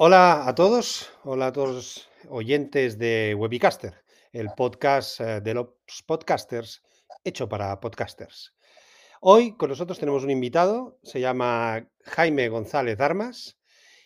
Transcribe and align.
Hola 0.00 0.46
a 0.46 0.54
todos, 0.54 1.10
hola 1.24 1.48
a 1.48 1.52
todos 1.52 2.08
oyentes 2.28 2.98
de 2.98 3.34
Webicaster, 3.36 3.94
el 4.30 4.46
podcast 4.56 5.20
eh, 5.20 5.40
de 5.40 5.54
los 5.54 5.70
podcasters 6.06 6.84
hecho 7.24 7.48
para 7.48 7.80
podcasters. 7.80 8.54
Hoy 9.20 9.56
con 9.56 9.70
nosotros 9.70 9.98
tenemos 9.98 10.22
un 10.22 10.30
invitado, 10.30 11.00
se 11.02 11.18
llama 11.18 11.84
Jaime 12.04 12.48
González 12.48 13.00
Armas 13.00 13.58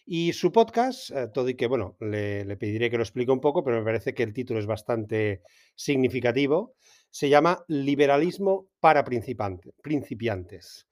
y 0.07 0.33
su 0.33 0.51
podcast, 0.51 1.11
eh, 1.11 1.29
todo 1.29 1.51
y 1.51 1.57
que, 1.57 1.67
bueno, 1.67 1.99
le, 2.01 2.57
pediré 2.57 2.89
que 2.89 2.97
lo 2.97 3.03
explique 3.03 3.31
un 3.31 3.43
poco, 3.43 3.63
pero 3.63 3.77
me 3.77 3.85
parece 3.85 4.15
que 4.15 4.23
el 4.23 4.33
título 4.33 4.61
es 4.61 4.67
bastante 4.67 5.43
significativo, 5.75 6.75
se 7.11 7.29
llama 7.29 7.67
Liberalismo 7.69 8.67
para 8.81 9.05
principiante- 9.05 9.75
principiantes. 9.83 10.89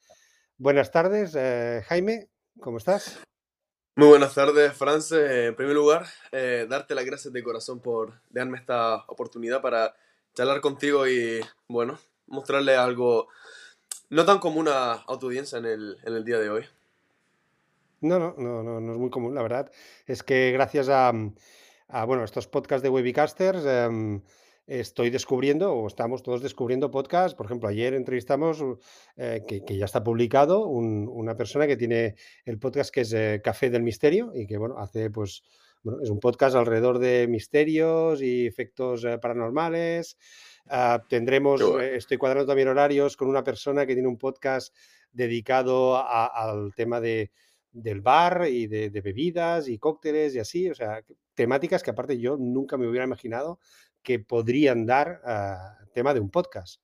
Buenas 0.58 0.90
tardes, 0.90 1.34
eh, 1.38 1.80
Jaime, 1.86 2.28
¿cómo 2.60 2.76
estás? 2.76 3.18
Muy 3.96 4.08
buenas 4.08 4.34
tardes, 4.34 4.72
France. 4.72 5.46
En 5.46 5.56
primer 5.56 5.74
lugar, 5.74 6.06
eh, 6.30 6.66
darte 6.68 6.94
las 6.94 7.04
gracias 7.04 7.32
de 7.32 7.42
corazón 7.42 7.80
por 7.80 8.20
darme 8.30 8.56
esta 8.56 9.04
oportunidad 9.08 9.60
para 9.60 9.94
charlar 10.32 10.60
contigo 10.60 11.08
y, 11.08 11.40
bueno, 11.66 11.98
mostrarle 12.28 12.76
algo 12.76 13.28
no 14.08 14.24
tan 14.24 14.38
común 14.38 14.68
a, 14.68 15.04
tu 15.18 15.26
audiencia 15.26 15.58
en 15.58 15.66
el, 15.66 16.24
día 16.24 16.38
de 16.38 16.50
hoy. 16.50 16.64
No, 18.00 18.18
no, 18.18 18.34
no, 18.38 18.62
no, 18.62 18.92
es 18.92 18.98
muy 18.98 19.10
común, 19.10 19.34
la 19.34 19.42
verdad. 19.42 19.70
Es 20.06 20.22
que 20.22 20.52
gracias 20.52 20.88
a, 20.88 21.12
a, 21.88 22.04
bueno, 22.04 22.22
estos 22.22 22.46
podcasts 22.46 22.84
de 22.84 22.90
Webicasters 22.90 23.64
em, 23.66 24.22
estoy 24.78 25.10
descubriendo, 25.10 25.72
o 25.74 25.86
estamos 25.86 26.22
todos 26.22 26.42
descubriendo 26.42 26.90
podcasts. 26.90 27.34
Por 27.34 27.46
ejemplo, 27.46 27.68
ayer 27.68 27.92
entrevistamos, 27.94 28.60
u- 28.60 28.78
eh, 29.16 29.42
que, 29.46 29.64
que 29.64 29.76
ya 29.76 29.84
está 29.84 30.02
publicado, 30.04 30.66
un- 30.66 31.08
una 31.12 31.36
persona 31.36 31.66
que 31.66 31.76
tiene 31.76 32.14
el 32.44 32.58
podcast 32.58 32.92
que 32.94 33.00
es 33.00 33.12
eh, 33.12 33.40
Café 33.42 33.68
del 33.70 33.82
Misterio 33.82 34.30
y 34.34 34.46
que, 34.46 34.56
bueno, 34.58 34.78
hace, 34.78 35.10
pues, 35.10 35.42
bueno, 35.82 36.00
es 36.02 36.10
un 36.10 36.20
podcast 36.20 36.54
alrededor 36.56 36.98
de 36.98 37.26
misterios 37.28 38.22
y 38.22 38.46
efectos 38.46 39.04
eh, 39.04 39.18
paranormales. 39.18 40.16
Ah, 40.68 41.02
tendremos, 41.08 41.60
bueno. 41.62 41.80
eh, 41.80 41.96
estoy 41.96 42.16
cuadrando 42.16 42.46
también 42.46 42.68
horarios 42.68 43.16
con 43.16 43.28
una 43.28 43.42
persona 43.42 43.86
que 43.86 43.94
tiene 43.94 44.08
un 44.08 44.18
podcast 44.18 44.74
dedicado 45.10 45.96
a- 45.96 46.26
al 46.26 46.72
tema 46.74 47.00
de 47.00 47.32
del 47.72 48.00
bar 48.00 48.48
y 48.50 48.66
de, 48.66 48.90
de 48.90 49.00
bebidas 49.00 49.68
y 49.68 49.78
cócteles 49.78 50.34
y 50.34 50.40
así, 50.40 50.68
o 50.68 50.74
sea, 50.74 51.04
temáticas 51.36 51.84
que 51.84 51.92
aparte 51.92 52.18
yo 52.18 52.36
nunca 52.36 52.76
me 52.76 52.88
hubiera 52.88 53.04
imaginado 53.06 53.60
que 54.02 54.18
podrían 54.18 54.86
dar 54.86 55.20
ah, 55.24 55.78
tema 55.92 56.14
de 56.14 56.20
un 56.20 56.30
podcast. 56.30 56.80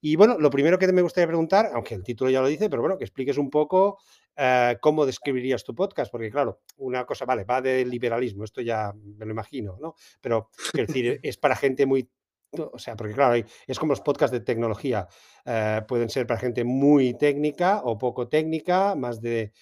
Y 0.00 0.16
bueno, 0.16 0.38
lo 0.38 0.50
primero 0.50 0.78
que 0.78 0.92
me 0.92 1.02
gustaría 1.02 1.26
preguntar, 1.26 1.70
aunque 1.74 1.94
el 1.94 2.04
título 2.04 2.30
ya 2.30 2.40
lo 2.40 2.48
dice, 2.48 2.68
pero 2.68 2.82
bueno, 2.82 2.98
que 2.98 3.04
expliques 3.04 3.38
un 3.38 3.50
poco 3.50 3.98
eh, 4.36 4.76
cómo 4.80 5.06
describirías 5.06 5.64
tu 5.64 5.74
podcast, 5.74 6.12
porque 6.12 6.30
claro, 6.30 6.60
una 6.76 7.04
cosa, 7.04 7.24
vale, 7.24 7.44
va 7.44 7.60
del 7.60 7.88
liberalismo, 7.90 8.44
esto 8.44 8.60
ya 8.60 8.92
me 8.94 9.24
lo 9.24 9.32
imagino, 9.32 9.78
¿no? 9.80 9.94
Pero 10.20 10.50
quiero 10.72 10.86
decir, 10.86 11.20
es 11.22 11.36
para 11.38 11.56
gente 11.56 11.86
muy... 11.86 12.08
O 12.52 12.78
sea, 12.78 12.94
porque 12.96 13.12
claro, 13.14 13.44
es 13.66 13.78
como 13.78 13.92
los 13.92 14.00
podcasts 14.00 14.32
de 14.32 14.40
tecnología, 14.40 15.08
eh, 15.44 15.82
pueden 15.88 16.08
ser 16.08 16.26
para 16.26 16.40
gente 16.40 16.64
muy 16.64 17.14
técnica 17.14 17.82
o 17.82 17.98
poco 17.98 18.28
técnica, 18.28 18.94
más 18.94 19.20
de 19.20 19.52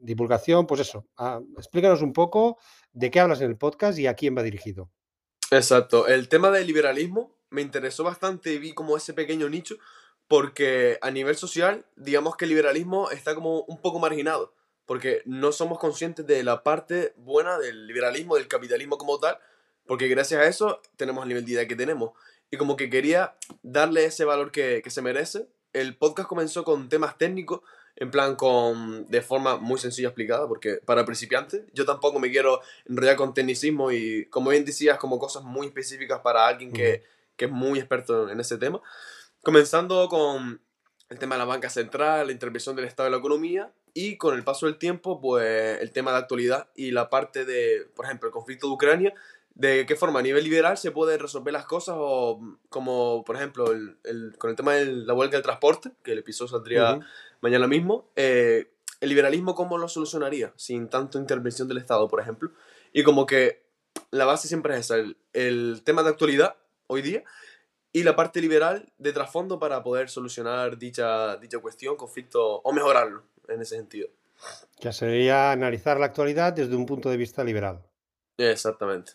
divulgación, 0.00 0.66
pues 0.66 0.80
eso. 0.80 1.08
ah, 1.18 1.40
explícanos 1.56 2.00
un 2.00 2.12
poco 2.12 2.58
de 2.92 3.10
qué 3.10 3.18
hablas 3.18 3.40
en 3.40 3.50
el 3.50 3.58
podcast 3.58 3.98
y 3.98 4.06
a 4.06 4.14
quién 4.14 4.36
va 4.36 4.42
dirigido. 4.44 4.88
Exacto. 5.50 6.06
El 6.06 6.28
tema 6.28 6.50
del 6.50 6.66
liberalismo 6.66 7.36
me 7.50 7.62
interesó 7.62 8.04
bastante 8.04 8.52
y 8.52 8.58
vi 8.58 8.74
como 8.74 8.96
ese 8.96 9.14
pequeño 9.14 9.48
nicho 9.48 9.76
porque 10.28 10.98
a 11.02 11.10
nivel 11.10 11.36
social, 11.36 11.86
digamos 11.94 12.36
que 12.36 12.46
el 12.46 12.50
liberalismo 12.50 13.10
está 13.10 13.34
como 13.34 13.60
un 13.62 13.80
poco 13.80 13.98
marginado 14.00 14.52
porque 14.86 15.22
no 15.26 15.52
somos 15.52 15.78
conscientes 15.78 16.26
de 16.26 16.42
la 16.44 16.62
parte 16.62 17.12
buena 17.16 17.58
del 17.58 17.86
liberalismo, 17.86 18.36
del 18.36 18.48
capitalismo 18.48 18.96
como 18.96 19.18
tal, 19.18 19.38
porque 19.84 20.08
gracias 20.08 20.40
a 20.40 20.46
eso 20.46 20.80
tenemos 20.96 21.24
el 21.24 21.28
nivel 21.28 21.44
de 21.44 21.52
idea 21.52 21.68
que 21.68 21.76
tenemos. 21.76 22.12
Y 22.50 22.56
como 22.56 22.76
que 22.76 22.88
quería 22.88 23.36
darle 23.62 24.04
ese 24.04 24.24
valor 24.24 24.52
que, 24.52 24.80
que 24.82 24.90
se 24.90 25.02
merece. 25.02 25.48
El 25.72 25.96
podcast 25.96 26.28
comenzó 26.28 26.62
con 26.62 26.88
temas 26.88 27.18
técnicos, 27.18 27.60
en 27.96 28.10
plan 28.10 28.36
con 28.36 29.08
de 29.08 29.22
forma 29.22 29.56
muy 29.56 29.78
sencilla 29.78 30.08
explicada, 30.08 30.46
porque 30.46 30.76
para 30.84 31.04
principiantes 31.04 31.62
yo 31.72 31.84
tampoco 31.84 32.18
me 32.18 32.30
quiero 32.30 32.60
enrollar 32.86 33.16
con 33.16 33.34
tecnicismo 33.34 33.90
y 33.90 34.26
como 34.26 34.50
bien 34.50 34.64
decías, 34.64 34.98
como 34.98 35.18
cosas 35.18 35.42
muy 35.42 35.66
específicas 35.68 36.20
para 36.20 36.46
alguien 36.46 36.72
que, 36.72 37.02
que 37.36 37.46
es 37.46 37.50
muy 37.50 37.78
experto 37.78 38.30
en 38.30 38.38
ese 38.38 38.58
tema. 38.58 38.80
Comenzando 39.42 40.08
con 40.08 40.60
el 41.08 41.18
tema 41.18 41.36
de 41.36 41.38
la 41.38 41.44
banca 41.44 41.70
central, 41.70 42.26
la 42.26 42.32
intervención 42.32 42.76
del 42.76 42.84
Estado 42.84 43.06
en 43.06 43.12
la 43.12 43.18
economía 43.18 43.72
y 43.94 44.16
con 44.18 44.36
el 44.36 44.44
paso 44.44 44.66
del 44.66 44.76
tiempo, 44.76 45.20
pues 45.20 45.80
el 45.80 45.90
tema 45.90 46.10
de 46.10 46.18
actualidad 46.18 46.68
y 46.74 46.90
la 46.90 47.08
parte 47.08 47.46
de, 47.46 47.86
por 47.94 48.04
ejemplo, 48.04 48.28
el 48.28 48.32
conflicto 48.32 48.66
de 48.66 48.74
Ucrania, 48.74 49.14
de 49.56 49.86
qué 49.86 49.96
forma 49.96 50.20
a 50.20 50.22
nivel 50.22 50.44
liberal 50.44 50.76
se 50.76 50.90
pueden 50.92 51.18
resolver 51.18 51.52
las 51.52 51.64
cosas 51.64 51.96
o 51.98 52.38
como, 52.68 53.24
por 53.24 53.36
ejemplo, 53.36 53.72
el, 53.72 53.96
el- 54.04 54.36
con 54.38 54.50
el 54.50 54.56
tema 54.56 54.74
de 54.74 54.84
la 54.86 55.14
huelga 55.14 55.32
del 55.36 55.42
transporte, 55.42 55.90
que 56.04 56.12
el 56.12 56.18
episodio 56.18 56.50
saldría 56.50 56.98
mañana 57.40 57.66
mismo, 57.66 58.08
eh, 58.16 58.70
el 59.00 59.08
liberalismo 59.08 59.54
cómo 59.54 59.78
lo 59.78 59.88
solucionaría 59.88 60.52
sin 60.56 60.88
tanto 60.88 61.18
intervención 61.18 61.68
del 61.68 61.78
Estado, 61.78 62.06
por 62.06 62.20
ejemplo. 62.20 62.50
Y 62.92 63.02
como 63.02 63.24
que 63.26 63.62
la 64.10 64.26
base 64.26 64.46
siempre 64.46 64.74
es 64.74 64.80
esa, 64.80 64.96
el, 64.96 65.16
el 65.32 65.82
tema 65.84 66.02
de 66.02 66.10
actualidad 66.10 66.56
hoy 66.86 67.00
día 67.02 67.24
y 67.92 68.02
la 68.02 68.14
parte 68.14 68.40
liberal 68.42 68.92
de 68.98 69.12
trasfondo 69.14 69.58
para 69.58 69.82
poder 69.82 70.10
solucionar 70.10 70.76
dicha, 70.76 71.36
dicha 71.38 71.58
cuestión, 71.60 71.96
conflicto 71.96 72.56
o 72.56 72.72
mejorarlo 72.72 73.22
en 73.48 73.62
ese 73.62 73.76
sentido. 73.76 74.08
Ya 74.80 74.92
sería 74.92 75.50
analizar 75.50 75.98
la 75.98 76.06
actualidad 76.06 76.52
desde 76.52 76.76
un 76.76 76.84
punto 76.84 77.08
de 77.08 77.16
vista 77.16 77.42
liberal. 77.42 77.82
Exactamente. 78.36 79.12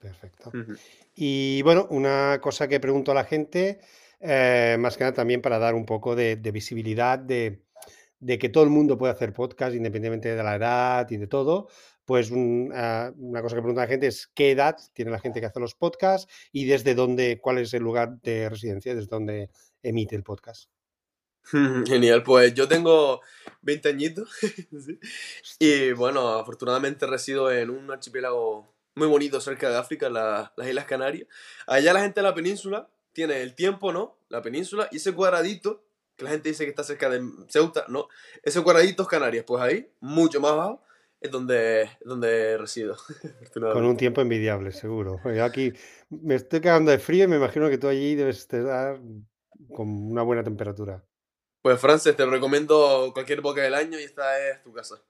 Perfecto. 0.00 0.50
Y 1.14 1.60
bueno, 1.62 1.86
una 1.90 2.40
cosa 2.40 2.66
que 2.68 2.80
pregunto 2.80 3.12
a 3.12 3.14
la 3.14 3.24
gente, 3.24 3.80
eh, 4.18 4.76
más 4.80 4.96
que 4.96 5.04
nada 5.04 5.14
también 5.14 5.42
para 5.42 5.58
dar 5.58 5.74
un 5.74 5.84
poco 5.84 6.16
de, 6.16 6.36
de 6.36 6.50
visibilidad 6.50 7.18
de, 7.18 7.62
de 8.18 8.38
que 8.38 8.48
todo 8.48 8.64
el 8.64 8.70
mundo 8.70 8.96
puede 8.96 9.12
hacer 9.12 9.32
podcast 9.32 9.74
independientemente 9.74 10.34
de 10.34 10.42
la 10.42 10.56
edad 10.56 11.10
y 11.10 11.18
de 11.18 11.26
todo, 11.26 11.68
pues 12.04 12.30
un, 12.30 12.72
ah, 12.74 13.12
una 13.16 13.42
cosa 13.42 13.56
que 13.56 13.62
pregunta 13.62 13.82
la 13.82 13.88
gente 13.88 14.06
es 14.06 14.26
qué 14.34 14.50
edad 14.52 14.76
tiene 14.94 15.10
la 15.10 15.20
gente 15.20 15.40
que 15.40 15.46
hace 15.46 15.60
los 15.60 15.74
podcasts 15.74 16.32
y 16.50 16.64
desde 16.64 16.94
dónde, 16.94 17.38
cuál 17.40 17.58
es 17.58 17.72
el 17.74 17.82
lugar 17.82 18.20
de 18.22 18.48
residencia, 18.48 18.94
desde 18.94 19.08
dónde 19.08 19.50
emite 19.82 20.16
el 20.16 20.22
podcast. 20.22 20.70
Genial, 21.86 22.22
pues 22.22 22.52
yo 22.54 22.68
tengo 22.68 23.20
20 23.62 23.88
añitos 23.88 24.28
y 25.58 25.92
bueno, 25.92 26.28
afortunadamente 26.30 27.06
resido 27.06 27.50
en 27.50 27.70
un 27.70 27.90
archipiélago 27.90 28.79
muy 28.94 29.06
bonito 29.08 29.40
cerca 29.40 29.68
de 29.70 29.76
África, 29.76 30.08
la- 30.10 30.52
las 30.56 30.68
Islas 30.68 30.84
Canarias. 30.86 31.28
Allá 31.66 31.92
la 31.92 32.00
gente 32.00 32.20
de 32.20 32.26
la 32.26 32.34
península 32.34 32.88
tiene 33.12 33.40
el 33.42 33.54
tiempo, 33.54 33.92
¿no? 33.92 34.18
La 34.28 34.42
península 34.42 34.88
y 34.90 34.96
ese 34.96 35.12
cuadradito, 35.14 35.82
que 36.16 36.24
la 36.24 36.30
gente 36.30 36.48
dice 36.50 36.64
que 36.64 36.70
está 36.70 36.84
cerca 36.84 37.08
de 37.08 37.22
Ceuta, 37.48 37.84
¿no? 37.88 38.08
Ese 38.42 38.62
cuadradito 38.62 39.02
es 39.02 39.08
Canarias, 39.08 39.44
pues 39.46 39.62
ahí, 39.62 39.90
mucho 40.00 40.40
más 40.40 40.52
abajo, 40.52 40.82
es 41.20 41.30
donde, 41.30 41.90
donde 42.04 42.56
resido, 42.58 42.96
con 43.54 43.84
un 43.84 43.96
tiempo 43.96 44.20
envidiable, 44.20 44.72
seguro. 44.72 45.20
Yo 45.24 45.44
aquí 45.44 45.72
me 46.08 46.34
estoy 46.34 46.60
cagando 46.60 46.90
de 46.90 46.98
frío 46.98 47.24
y 47.24 47.28
me 47.28 47.36
imagino 47.36 47.68
que 47.68 47.78
tú 47.78 47.88
allí 47.88 48.14
debes 48.14 48.38
estar 48.38 49.00
con 49.74 49.88
una 50.10 50.22
buena 50.22 50.42
temperatura. 50.42 51.04
Pues 51.62 51.78
Frances, 51.78 52.16
te 52.16 52.24
recomiendo 52.24 53.10
cualquier 53.12 53.40
época 53.40 53.60
del 53.60 53.74
año 53.74 53.98
y 53.98 54.02
esta 54.04 54.48
es 54.48 54.62
tu 54.62 54.72
casa. 54.72 55.02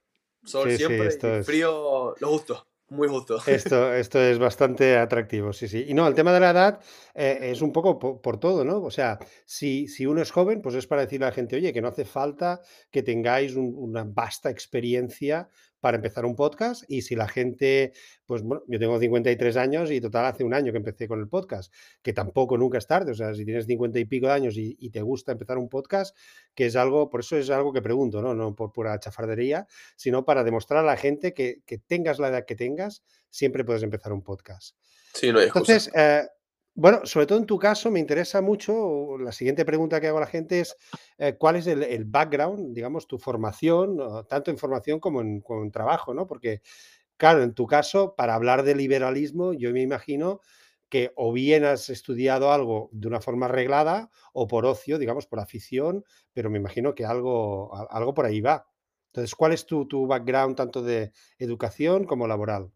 Sol 0.44 0.70
Sí, 0.70 0.78
siempre 0.78 1.06
esto 1.06 1.28
y 1.28 1.30
es... 1.38 1.46
frío 1.46 2.14
lo 2.18 2.28
justo, 2.28 2.66
muy 2.90 3.08
justo. 3.08 3.38
Esto, 3.46 3.94
esto 3.94 4.20
es 4.20 4.38
bastante 4.38 4.96
atractivo, 4.98 5.52
sí, 5.52 5.66
sí. 5.68 5.84
Y 5.88 5.94
no, 5.94 6.06
el 6.06 6.14
tema 6.14 6.32
de 6.32 6.40
la 6.40 6.50
edad 6.50 6.80
eh, 7.14 7.38
es 7.42 7.62
un 7.62 7.72
poco 7.72 7.98
po- 7.98 8.20
por, 8.20 8.38
todo, 8.38 8.64
¿no? 8.64 8.82
O 8.82 8.90
sea, 8.90 9.18
si, 9.46 9.88
si 9.88 10.04
uno 10.06 10.20
es 10.20 10.30
joven, 10.30 10.60
pues 10.60 10.74
es 10.74 10.86
para 10.86 11.02
decirle 11.02 11.26
a 11.26 11.28
la 11.30 11.34
gente, 11.34 11.56
oye, 11.56 11.72
que 11.72 11.80
no 11.80 11.88
hace 11.88 12.04
falta 12.04 12.60
que 12.90 13.02
tengáis 13.02 13.56
un- 13.56 13.74
una 13.76 14.04
vasta 14.04 14.50
experiencia 14.50 15.48
para 15.80 15.96
empezar 15.96 16.24
un 16.24 16.36
podcast. 16.36 16.84
Y 16.88 17.02
si 17.02 17.16
la 17.16 17.28
gente, 17.28 17.92
pues 18.26 18.42
bueno, 18.42 18.62
yo 18.68 18.78
tengo 18.78 18.98
53 18.98 19.56
años 19.56 19.90
y 19.90 20.00
total 20.00 20.26
hace 20.26 20.44
un 20.44 20.54
año 20.54 20.72
que 20.72 20.78
empecé 20.78 21.08
con 21.08 21.20
el 21.20 21.28
podcast, 21.28 21.72
que 22.02 22.12
tampoco 22.12 22.56
nunca 22.56 22.78
es 22.78 22.86
tarde. 22.86 23.12
O 23.12 23.14
sea, 23.14 23.34
si 23.34 23.44
tienes 23.44 23.66
50 23.66 23.98
y 23.98 24.04
pico 24.04 24.26
de 24.26 24.32
años 24.32 24.56
y, 24.56 24.76
y 24.78 24.90
te 24.90 25.02
gusta 25.02 25.32
empezar 25.32 25.58
un 25.58 25.68
podcast, 25.68 26.16
que 26.54 26.66
es 26.66 26.76
algo, 26.76 27.10
por 27.10 27.20
eso 27.20 27.36
es 27.36 27.50
algo 27.50 27.72
que 27.72 27.82
pregunto, 27.82 28.22
¿no? 28.22 28.34
No 28.34 28.54
por 28.54 28.72
pura 28.72 28.98
chafardería, 29.00 29.66
sino 29.96 30.24
para 30.24 30.44
demostrar 30.44 30.84
a 30.84 30.86
la 30.86 30.96
gente 30.96 31.34
que, 31.34 31.62
que 31.66 31.78
tengas 31.78 32.18
la 32.18 32.28
edad 32.28 32.44
que 32.44 32.56
tengas, 32.56 33.02
siempre 33.30 33.64
puedes 33.64 33.82
empezar 33.82 34.12
un 34.12 34.22
podcast. 34.22 34.76
Sí, 35.14 35.32
no 35.32 35.38
hay. 35.38 35.46
Entonces, 35.46 35.90
eh, 35.94 36.22
bueno, 36.80 37.02
sobre 37.04 37.26
todo 37.26 37.36
en 37.36 37.44
tu 37.44 37.58
caso, 37.58 37.90
me 37.90 38.00
interesa 38.00 38.40
mucho, 38.40 39.18
la 39.18 39.32
siguiente 39.32 39.66
pregunta 39.66 40.00
que 40.00 40.06
hago 40.06 40.16
a 40.16 40.22
la 40.22 40.26
gente 40.26 40.60
es, 40.60 40.74
eh, 41.18 41.36
¿cuál 41.38 41.56
es 41.56 41.66
el, 41.66 42.04
background, 42.06 42.74
digamos, 42.74 43.06
tu 43.06 43.18
formación, 43.18 43.98
tanto 44.30 44.50
en 44.50 44.56
formación 44.56 44.98
como 44.98 45.20
en, 45.20 45.42
trabajo, 45.70 46.14
¿no? 46.14 46.26
Porque, 46.26 46.62
claro, 47.18 47.42
en 47.42 47.52
tu 47.52 47.66
caso, 47.66 48.14
para 48.16 48.34
hablar 48.34 48.62
de 48.62 48.74
liberalismo, 48.74 49.52
yo 49.52 49.70
me 49.72 49.82
imagino 49.82 50.40
que 50.88 51.12
o 51.16 51.34
bien 51.34 51.66
has 51.66 51.90
estudiado 51.90 52.50
algo 52.50 52.88
de 52.92 53.08
una 53.08 53.20
forma 53.20 53.46
reglada 53.46 54.08
o 54.32 54.48
por 54.48 54.64
ocio, 54.64 54.98
digamos, 54.98 55.26
por 55.26 55.38
afición, 55.38 56.02
pero 56.32 56.48
me 56.48 56.56
imagino 56.56 56.94
que 56.94 57.04
algo, 57.04 57.76
algo 57.90 58.14
por 58.14 58.24
ahí 58.24 58.40
va. 58.40 58.66
Entonces, 59.08 59.34
¿cuál 59.34 59.52
es 59.52 59.66
tu, 59.66 59.86
tu 59.86 60.06
background 60.06 60.56
tanto 60.56 60.82
de 60.82 61.12
educación 61.38 62.04
como 62.04 62.26
laboral? 62.26 62.72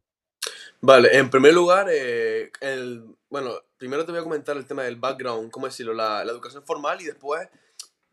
Vale, 0.81 1.17
en 1.17 1.31
primer 1.31 1.55
lugar, 1.55 1.87
eh, 1.91 2.50
el, 2.61 3.07
bueno, 3.31 3.53
primero 3.85 4.07
te 4.07 4.13
voy 4.13 4.21
a 4.23 4.25
comentar 4.25 4.57
el 4.57 4.65
tema 4.65 4.83
del 4.85 4.97
background, 4.97 5.51
¿cómo 5.51 5.67
decirlo? 5.67 5.93
La, 5.93 6.25
la 6.25 6.33
educación 6.33 6.65
formal 6.65 7.03
y 7.03 7.05
después 7.05 7.47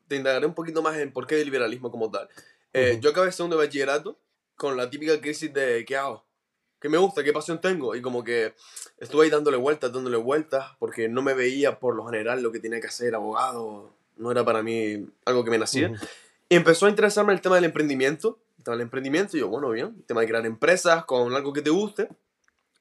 te 0.09 0.17
indagaré 0.17 0.45
un 0.45 0.53
poquito 0.53 0.81
más 0.81 0.97
en 0.97 1.13
por 1.13 1.25
qué 1.25 1.39
el 1.39 1.45
liberalismo 1.45 1.89
como 1.89 2.11
tal. 2.11 2.27
Eh, 2.73 2.99
Yo 3.01 3.11
acabé 3.11 3.31
segundo 3.31 3.55
de 3.55 3.65
bachillerato 3.65 4.19
con 4.57 4.75
la 4.75 4.89
típica 4.89 5.21
crisis 5.21 5.53
de 5.53 5.85
¿qué 5.85 5.95
hago? 5.95 6.25
¿Qué 6.81 6.89
me 6.89 6.97
gusta? 6.97 7.23
¿Qué 7.23 7.31
pasión 7.31 7.61
tengo? 7.61 7.95
Y 7.95 8.01
como 8.01 8.21
que 8.21 8.53
estuve 8.97 9.23
ahí 9.23 9.29
dándole 9.29 9.55
vueltas, 9.55 9.93
dándole 9.93 10.17
vueltas, 10.17 10.65
porque 10.77 11.07
no 11.07 11.21
me 11.21 11.33
veía 11.33 11.79
por 11.79 11.95
lo 11.95 12.05
general 12.05 12.43
lo 12.43 12.51
que 12.51 12.59
tenía 12.59 12.81
que 12.81 12.87
hacer, 12.87 13.15
abogado, 13.15 13.93
no 14.17 14.29
era 14.29 14.43
para 14.43 14.61
mí 14.61 15.07
algo 15.23 15.45
que 15.45 15.51
me 15.51 15.57
nacía. 15.57 15.93
Y 16.49 16.55
empezó 16.57 16.87
a 16.87 16.89
interesarme 16.89 17.31
el 17.31 17.39
tema 17.39 17.55
del 17.55 17.63
emprendimiento, 17.63 18.39
el 18.57 18.63
tema 18.65 18.75
del 18.75 18.81
emprendimiento, 18.81 19.37
y 19.37 19.39
yo, 19.39 19.47
bueno, 19.47 19.69
bien, 19.69 19.95
el 19.97 20.03
tema 20.03 20.19
de 20.19 20.27
crear 20.27 20.45
empresas 20.45 21.05
con 21.05 21.33
algo 21.33 21.53
que 21.53 21.61
te 21.61 21.69
guste 21.69 22.09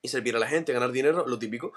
y 0.03 0.09
servir 0.09 0.35
a 0.35 0.39
la 0.39 0.49
gente, 0.49 0.73
ganar 0.73 0.93
dinero, 0.93 1.25
lo 1.29 1.39
típico. 1.39 1.73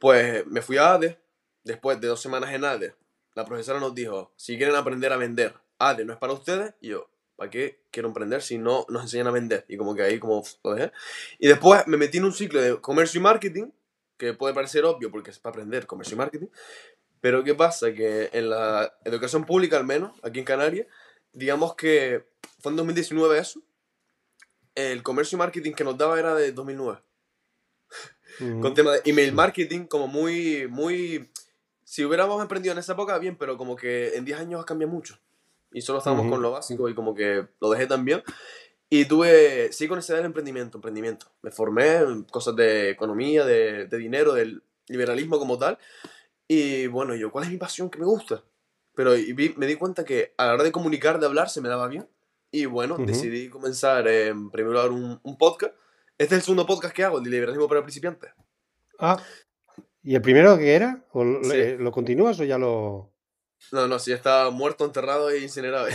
Pues 0.00 0.46
me 0.46 0.62
fui 0.62 0.78
a 0.78 0.94
ADE, 0.94 1.18
después 1.62 2.00
de 2.00 2.08
dos 2.08 2.20
semanas 2.20 2.52
en 2.52 2.64
ADE, 2.64 2.94
la 3.34 3.44
profesora 3.44 3.78
nos 3.78 3.94
dijo, 3.94 4.32
si 4.36 4.56
quieren 4.56 4.74
aprender 4.74 5.12
a 5.12 5.16
vender, 5.16 5.54
ADE 5.78 6.04
no 6.04 6.12
es 6.12 6.18
para 6.18 6.32
ustedes, 6.32 6.74
y 6.80 6.88
yo, 6.88 7.10
¿para 7.36 7.50
qué 7.50 7.82
quiero 7.90 8.08
emprender 8.08 8.42
si 8.42 8.58
no 8.58 8.86
nos 8.88 9.02
enseñan 9.02 9.26
a 9.28 9.30
vender? 9.30 9.64
Y 9.68 9.76
como 9.76 9.94
que 9.94 10.02
ahí 10.02 10.18
como 10.18 10.42
lo 10.64 10.74
dejé. 10.74 10.92
Y 11.38 11.48
después 11.48 11.86
me 11.86 11.96
metí 11.96 12.18
en 12.18 12.24
un 12.24 12.32
ciclo 12.32 12.60
de 12.60 12.80
comercio 12.80 13.20
y 13.20 13.22
marketing, 13.22 13.70
que 14.16 14.34
puede 14.34 14.54
parecer 14.54 14.84
obvio 14.84 15.10
porque 15.10 15.30
es 15.30 15.38
para 15.38 15.52
aprender 15.52 15.86
comercio 15.86 16.14
y 16.14 16.18
marketing, 16.18 16.48
pero 17.20 17.44
¿qué 17.44 17.54
pasa? 17.54 17.92
Que 17.92 18.30
en 18.32 18.50
la 18.50 18.94
educación 19.04 19.44
pública 19.44 19.76
al 19.76 19.84
menos, 19.84 20.18
aquí 20.22 20.38
en 20.38 20.44
Canarias, 20.44 20.86
digamos 21.32 21.74
que 21.74 22.26
fue 22.60 22.72
en 22.72 22.76
2019 22.76 23.38
eso, 23.38 23.62
el 24.74 25.02
comercio 25.02 25.36
y 25.36 25.38
marketing 25.38 25.72
que 25.72 25.84
nos 25.84 25.98
daba 25.98 26.18
era 26.18 26.34
de 26.34 26.52
2009. 26.52 27.00
Con 28.60 28.74
tema 28.74 28.92
de 28.92 29.02
email 29.04 29.32
marketing, 29.32 29.86
como 29.86 30.06
muy, 30.06 30.66
muy... 30.68 31.30
Si 31.84 32.04
hubiéramos 32.04 32.40
emprendido 32.40 32.72
en 32.72 32.78
esa 32.78 32.92
época, 32.92 33.18
bien, 33.18 33.36
pero 33.36 33.56
como 33.56 33.76
que 33.76 34.14
en 34.14 34.24
10 34.24 34.40
años 34.40 34.64
cambia 34.64 34.86
mucho 34.86 35.18
y 35.72 35.82
solo 35.82 35.98
estábamos 35.98 36.28
con 36.28 36.42
lo 36.42 36.50
básico 36.50 36.88
y 36.88 36.94
como 36.94 37.14
que 37.14 37.46
lo 37.60 37.70
dejé 37.70 37.86
también. 37.86 38.22
Y 38.88 39.04
tuve, 39.04 39.72
sí, 39.72 39.86
con 39.86 39.98
ese 39.98 40.14
del 40.14 40.24
emprendimiento, 40.24 40.78
emprendimiento. 40.78 41.26
Me 41.42 41.50
formé 41.50 41.98
en 41.98 42.24
cosas 42.24 42.56
de 42.56 42.90
economía, 42.90 43.44
de, 43.44 43.86
de 43.86 43.98
dinero, 43.98 44.32
del 44.32 44.62
liberalismo 44.88 45.38
como 45.38 45.58
tal. 45.58 45.78
Y 46.48 46.88
bueno, 46.88 47.14
yo, 47.14 47.30
¿cuál 47.30 47.44
es 47.44 47.50
mi 47.50 47.56
pasión 47.56 47.88
que 47.88 48.00
me 48.00 48.06
gusta? 48.06 48.42
Pero 48.96 49.16
y 49.16 49.32
me 49.56 49.66
di 49.66 49.76
cuenta 49.76 50.04
que 50.04 50.34
a 50.36 50.46
la 50.46 50.54
hora 50.54 50.64
de 50.64 50.72
comunicar, 50.72 51.20
de 51.20 51.26
hablar, 51.26 51.48
se 51.48 51.60
me 51.60 51.68
daba 51.68 51.86
bien. 51.86 52.08
Y 52.50 52.64
bueno, 52.64 52.98
decidí 52.98 53.48
comenzar 53.48 54.08
en 54.08 54.50
primer 54.50 54.72
lugar 54.72 54.90
un, 54.90 55.20
un, 55.22 55.38
podcast. 55.38 55.72
Este 56.20 56.34
es 56.34 56.40
el 56.40 56.44
segundo 56.44 56.66
podcast 56.66 56.94
que 56.94 57.02
hago, 57.02 57.16
el 57.16 57.24
de 57.24 57.30
liberalismo 57.30 57.66
para 57.66 57.80
principiantes. 57.80 58.30
Ah, 58.98 59.16
¿y 60.02 60.14
el 60.14 60.20
primero 60.20 60.58
que 60.58 60.74
era? 60.74 61.02
¿O 61.12 61.24
¿Lo 61.24 61.92
continúas 61.92 62.38
o 62.40 62.44
ya 62.44 62.58
lo...? 62.58 63.10
No, 63.72 63.88
no, 63.88 63.98
sí, 63.98 64.12
está 64.12 64.50
muerto, 64.50 64.84
enterrado 64.84 65.30
e 65.30 65.38
incinerado. 65.38 65.86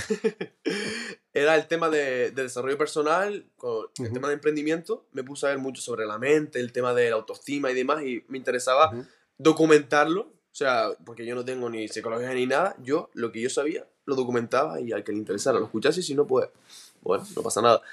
Era 1.33 1.55
el 1.55 1.67
tema 1.67 1.89
de, 1.89 2.31
desarrollo 2.31 2.75
personal, 2.75 3.45
con 3.55 3.85
el 3.99 4.13
tema 4.13 4.29
de 4.29 4.33
emprendimiento. 4.33 5.05
Me 5.11 5.23
puse 5.23 5.45
a 5.45 5.49
ver 5.49 5.59
mucho 5.59 5.83
sobre 5.83 6.07
la 6.07 6.17
mente, 6.17 6.59
el 6.59 6.71
tema 6.71 6.95
de 6.95 7.11
la 7.11 7.17
autoestima 7.17 7.69
y 7.69 7.75
demás, 7.75 8.03
y 8.03 8.25
me 8.27 8.39
interesaba 8.39 8.93
documentarlo. 9.37 10.21
O 10.21 10.55
sea, 10.55 10.87
porque 11.05 11.27
yo 11.27 11.35
no 11.35 11.45
tengo 11.45 11.69
ni 11.69 11.87
psicología 11.87 12.33
ni 12.33 12.47
nada. 12.47 12.75
Yo, 12.81 13.11
lo 13.13 13.31
que 13.31 13.41
yo 13.41 13.51
sabía, 13.51 13.85
lo 14.05 14.15
documentaba 14.15 14.81
y 14.81 14.91
al 14.91 15.03
que 15.03 15.11
le 15.11 15.19
interesara 15.19 15.59
lo 15.59 15.65
escuchase, 15.65 15.99
y 15.99 16.03
si 16.03 16.15
no, 16.15 16.25
pues, 16.25 16.49
bueno, 17.01 17.23
no 17.35 17.43
pasa 17.43 17.61
nada. 17.61 17.83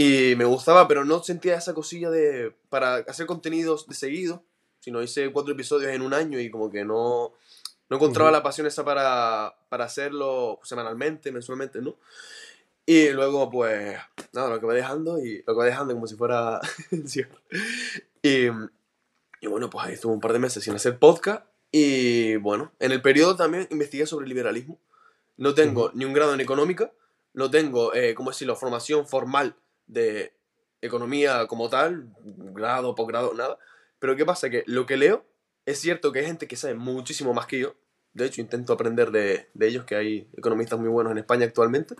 Y 0.00 0.36
me 0.36 0.44
gustaba, 0.44 0.86
pero 0.86 1.04
no 1.04 1.24
sentía 1.24 1.56
esa 1.56 1.74
cosilla 1.74 2.08
de, 2.08 2.54
para 2.68 2.98
hacer 3.08 3.26
contenidos 3.26 3.88
de 3.88 3.96
seguido, 3.96 4.44
sino 4.78 5.02
hice 5.02 5.32
cuatro 5.32 5.52
episodios 5.52 5.90
en 5.90 6.02
un 6.02 6.14
año 6.14 6.38
y 6.38 6.52
como 6.52 6.70
que 6.70 6.84
no, 6.84 7.32
no 7.90 7.96
encontraba 7.96 8.30
la 8.30 8.44
pasión 8.44 8.68
esa 8.68 8.84
para, 8.84 9.56
para 9.68 9.86
hacerlo 9.86 10.60
semanalmente, 10.62 11.32
mensualmente, 11.32 11.82
¿no? 11.82 11.96
Y 12.86 13.08
luego, 13.08 13.50
pues, 13.50 13.98
nada, 14.32 14.50
lo 14.50 14.60
que 14.60 14.66
va 14.66 14.74
dejando 14.74 15.18
y 15.18 15.38
lo 15.38 15.52
que 15.52 15.58
va 15.58 15.64
dejando 15.64 15.94
como 15.94 16.06
si 16.06 16.14
fuera... 16.14 16.60
y, 18.22 18.44
y 19.40 19.46
bueno, 19.48 19.68
pues 19.68 19.84
ahí 19.84 19.94
estuve 19.94 20.12
un 20.12 20.20
par 20.20 20.32
de 20.32 20.38
meses 20.38 20.62
sin 20.62 20.76
hacer 20.76 20.96
podcast. 21.00 21.44
Y 21.72 22.36
bueno, 22.36 22.70
en 22.78 22.92
el 22.92 23.02
periodo 23.02 23.34
también 23.34 23.66
investigué 23.72 24.06
sobre 24.06 24.26
el 24.26 24.28
liberalismo. 24.28 24.78
No 25.36 25.54
tengo 25.54 25.90
ni 25.92 26.04
un 26.04 26.12
grado 26.12 26.34
en 26.34 26.40
económica, 26.40 26.92
no 27.34 27.50
tengo, 27.50 27.92
eh, 27.94 28.14
¿cómo 28.14 28.30
decirlo?, 28.30 28.54
formación 28.54 29.04
formal 29.04 29.56
de 29.88 30.32
economía 30.80 31.46
como 31.46 31.68
tal, 31.68 32.14
grado, 32.22 32.94
posgrado, 32.94 33.34
nada. 33.34 33.58
Pero 33.98 34.16
¿qué 34.16 34.24
pasa? 34.24 34.48
Que 34.50 34.62
lo 34.66 34.86
que 34.86 34.96
leo 34.96 35.24
es 35.66 35.80
cierto 35.80 36.12
que 36.12 36.20
hay 36.20 36.26
gente 36.26 36.48
que 36.48 36.56
sabe 36.56 36.74
muchísimo 36.74 37.34
más 37.34 37.46
que 37.46 37.58
yo. 37.58 37.74
De 38.14 38.26
hecho, 38.26 38.40
intento 38.40 38.72
aprender 38.72 39.10
de, 39.10 39.48
ellos, 39.60 39.84
que 39.84 39.96
hay 39.96 40.28
economistas 40.36 40.78
muy 40.78 40.88
buenos 40.88 41.12
en 41.12 41.18
España 41.18 41.44
actualmente. 41.44 41.94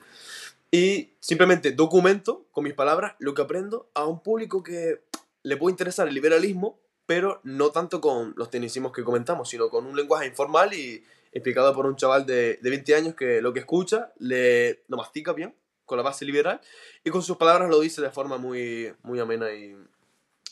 Y 0.70 1.14
simplemente 1.20 1.72
documento 1.72 2.46
con 2.50 2.64
mis 2.64 2.74
palabras 2.74 3.14
lo 3.18 3.34
que 3.34 3.42
aprendo 3.42 3.90
a 3.94 4.06
un 4.06 4.22
público 4.22 4.62
que 4.62 5.02
le 5.42 5.56
puede 5.56 5.72
interesar 5.72 6.08
el 6.08 6.14
liberalismo, 6.14 6.80
pero 7.06 7.40
no 7.44 7.70
tanto 7.70 8.00
con 8.00 8.34
los 8.36 8.50
tecnicismos 8.50 8.92
que 8.92 9.04
comentamos, 9.04 9.48
sino 9.48 9.70
con 9.70 9.86
un 9.86 9.96
lenguaje 9.96 10.26
informal 10.26 10.74
y 10.74 11.04
explicado 11.32 11.74
por 11.74 11.86
un 11.86 11.96
chaval 11.96 12.26
de, 12.26 12.58
de 12.60 12.70
20 12.70 12.94
años 12.94 13.14
que 13.14 13.40
lo 13.40 13.52
que 13.52 13.60
escucha 13.60 14.12
le, 14.18 14.84
lo 14.88 14.96
mastica 14.96 15.32
bien, 15.32 15.54
con 15.88 15.96
la 15.96 16.04
base 16.04 16.24
liberal, 16.24 16.60
y 17.02 17.10
con 17.10 17.22
sus 17.22 17.36
palabras 17.36 17.68
lo 17.68 17.80
dice 17.80 18.00
de 18.00 18.10
forma 18.10 18.36
muy, 18.36 18.94
muy 19.02 19.18
amena 19.18 19.52
y, 19.52 19.74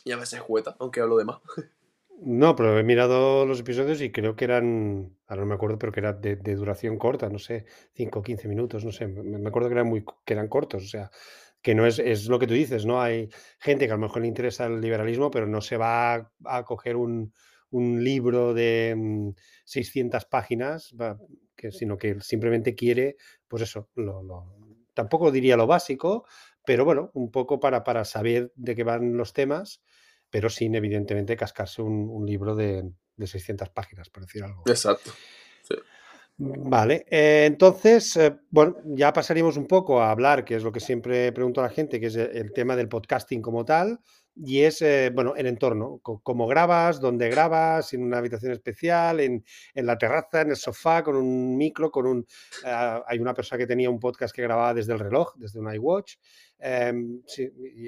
y 0.05 0.13
a 0.13 0.17
veces 0.17 0.41
jueta, 0.41 0.75
aunque 0.81 1.01
hablo 1.01 1.19
de 1.19 1.27
más. 1.27 1.39
No, 2.19 2.57
pero 2.57 2.79
he 2.79 2.83
mirado 2.83 3.45
los 3.45 3.61
episodios 3.61 4.01
y 4.01 4.11
creo 4.11 4.37
que 4.37 4.47
eran, 4.47 5.15
ahora 5.27 5.43
no 5.43 5.49
me 5.49 5.55
acuerdo, 5.55 5.79
pero 5.79 5.93
que 5.93 6.01
era 6.01 6.15
de, 6.15 6.37
duración 6.37 6.97
corta, 6.97 7.29
no 7.29 7.39
sé, 7.39 7.67
5 7.93 8.21
o 8.21 8.23
15 8.23 8.49
minutos, 8.49 8.87
no 8.87 8.91
sé, 8.91 9.07
me, 9.07 9.47
acuerdo 9.47 9.69
que 9.69 9.75
eran, 9.75 9.87
muy, 9.87 10.03
que 10.25 10.33
eran 10.33 10.49
cortos, 10.49 10.83
o 10.83 10.89
sea, 10.89 11.11
que 11.61 11.75
no 11.75 11.85
es, 11.85 11.99
es 11.99 12.27
lo 12.29 12.39
que 12.39 12.47
tú 12.47 12.55
dices, 12.55 12.87
¿no? 12.87 13.03
Hay 13.03 13.29
gente 13.59 13.85
que 13.85 13.93
a 13.93 13.97
lo 13.97 14.01
mejor 14.01 14.23
le 14.23 14.29
interesa 14.29 14.65
el 14.65 14.81
liberalismo, 14.81 15.31
pero 15.31 15.47
no 15.47 15.61
se 15.61 15.77
va 15.77 16.33
a, 16.45 16.65
coger 16.65 16.97
un, 16.97 17.35
un, 17.69 18.03
libro 18.03 18.55
de 18.55 19.35
600 19.67 20.25
mm, 20.25 20.31
páginas, 20.31 20.95
sino 21.71 21.99
que 21.99 22.21
simplemente 22.21 22.75
quiere, 22.75 23.17
pues 23.47 23.63
eso, 23.65 23.91
lo, 23.95 24.23
lo, 24.23 24.66
tampoco 24.97 25.31
diría 25.31 25.57
lo 25.57 25.69
básico, 25.69 26.27
pero 26.65 26.85
bueno, 26.85 27.13
un 27.15 27.31
poco 27.31 27.61
para, 27.61 27.85
para 27.85 28.05
saber 28.05 28.51
de 28.57 28.75
qué 28.75 28.83
van 28.83 29.17
los 29.17 29.33
temas 29.33 29.83
pero 30.31 30.51
sin 30.51 30.75
evidentemente 30.75 31.37
cascarse 31.37 31.83
un, 31.83 32.27
libro 32.27 32.55
de, 32.55 32.91
600 33.19 33.71
páginas, 33.71 34.11
por 34.11 34.25
decir 34.25 34.43
algo. 34.45 34.63
Exacto. 34.67 35.13
Vale, 36.39 37.07
eh, 37.11 37.45
entonces, 37.47 38.15
eh, 38.19 38.37
bueno, 38.51 38.77
ya 38.85 39.13
pasaríamos 39.13 39.57
un 39.57 39.67
poco 39.67 40.03
a 40.03 40.11
hablar, 40.11 40.45
que 40.45 40.57
es 40.57 40.63
lo 40.63 40.71
que 40.71 40.81
siempre 40.81 41.33
pregunto 41.33 41.61
a 41.61 41.65
la 41.65 41.71
gente, 41.71 41.99
que 41.99 42.07
es 42.07 42.17
el 42.17 42.53
tema 42.53 42.77
del 42.77 42.91
podcasting 42.91 43.41
como 43.41 43.65
tal, 43.65 44.01
y 44.37 44.61
es, 44.63 44.83
eh, 44.83 45.11
bueno, 45.15 45.35
el 45.37 45.47
entorno, 45.47 46.01
cómo 46.03 46.47
grabas, 46.47 47.01
dónde 47.01 47.29
grabas, 47.31 47.93
en 47.95 48.03
una 48.03 48.19
habitación 48.19 48.53
especial, 48.53 49.21
en, 49.21 49.45
la 49.75 49.97
terraza, 49.97 50.43
en 50.43 50.51
el 50.51 50.57
sofá, 50.57 51.03
con 51.03 51.17
un 51.17 51.57
micro, 51.57 51.91
con 51.91 52.07
un... 52.07 52.27
hay 52.65 53.19
una 53.19 53.35
persona 53.35 53.59
que 53.59 53.67
tenía 53.67 53.91
un 53.91 53.99
podcast 53.99 54.35
que 54.35 54.43
grababa 54.43 54.75
desde 54.75 54.93
el 54.93 54.99
reloj, 54.99 55.35
desde 55.37 55.59
un 55.59 55.73
iWatch, 55.75 56.17
Em, 56.59 57.23